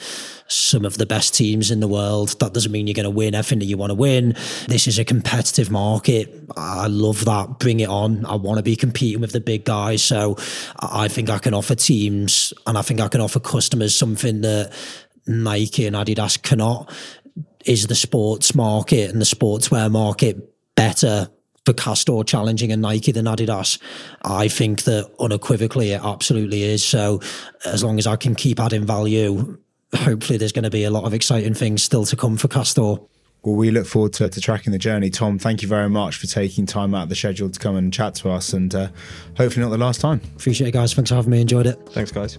[0.47, 2.39] some of the best teams in the world.
[2.39, 4.35] That doesn't mean you're going to win everything that you want to win.
[4.67, 6.33] This is a competitive market.
[6.55, 7.59] I love that.
[7.59, 8.25] Bring it on.
[8.25, 10.01] I want to be competing with the big guys.
[10.01, 10.37] So
[10.79, 14.73] I think I can offer teams and I think I can offer customers something that
[15.27, 16.91] Nike and Adidas cannot.
[17.65, 20.37] Is the sports market and the sportswear market
[20.75, 21.29] better
[21.65, 23.79] for Castore challenging a Nike than Adidas?
[24.23, 26.83] I think that unequivocally it absolutely is.
[26.83, 27.21] So
[27.65, 29.57] as long as I can keep adding value,
[29.95, 33.07] hopefully there's going to be a lot of exciting things still to come for Castore.
[33.43, 35.09] Well, we look forward to, to, tracking the journey.
[35.09, 37.93] Tom, thank you very much for taking time out of the schedule to come and
[37.93, 38.89] chat to us, and uh,
[39.37, 40.19] hopefully not the last time.
[40.35, 40.93] Appreciate it, guys.
[40.93, 41.39] Thanks for having me.
[41.39, 41.79] Enjoyed it.
[41.91, 42.37] Thanks, guys.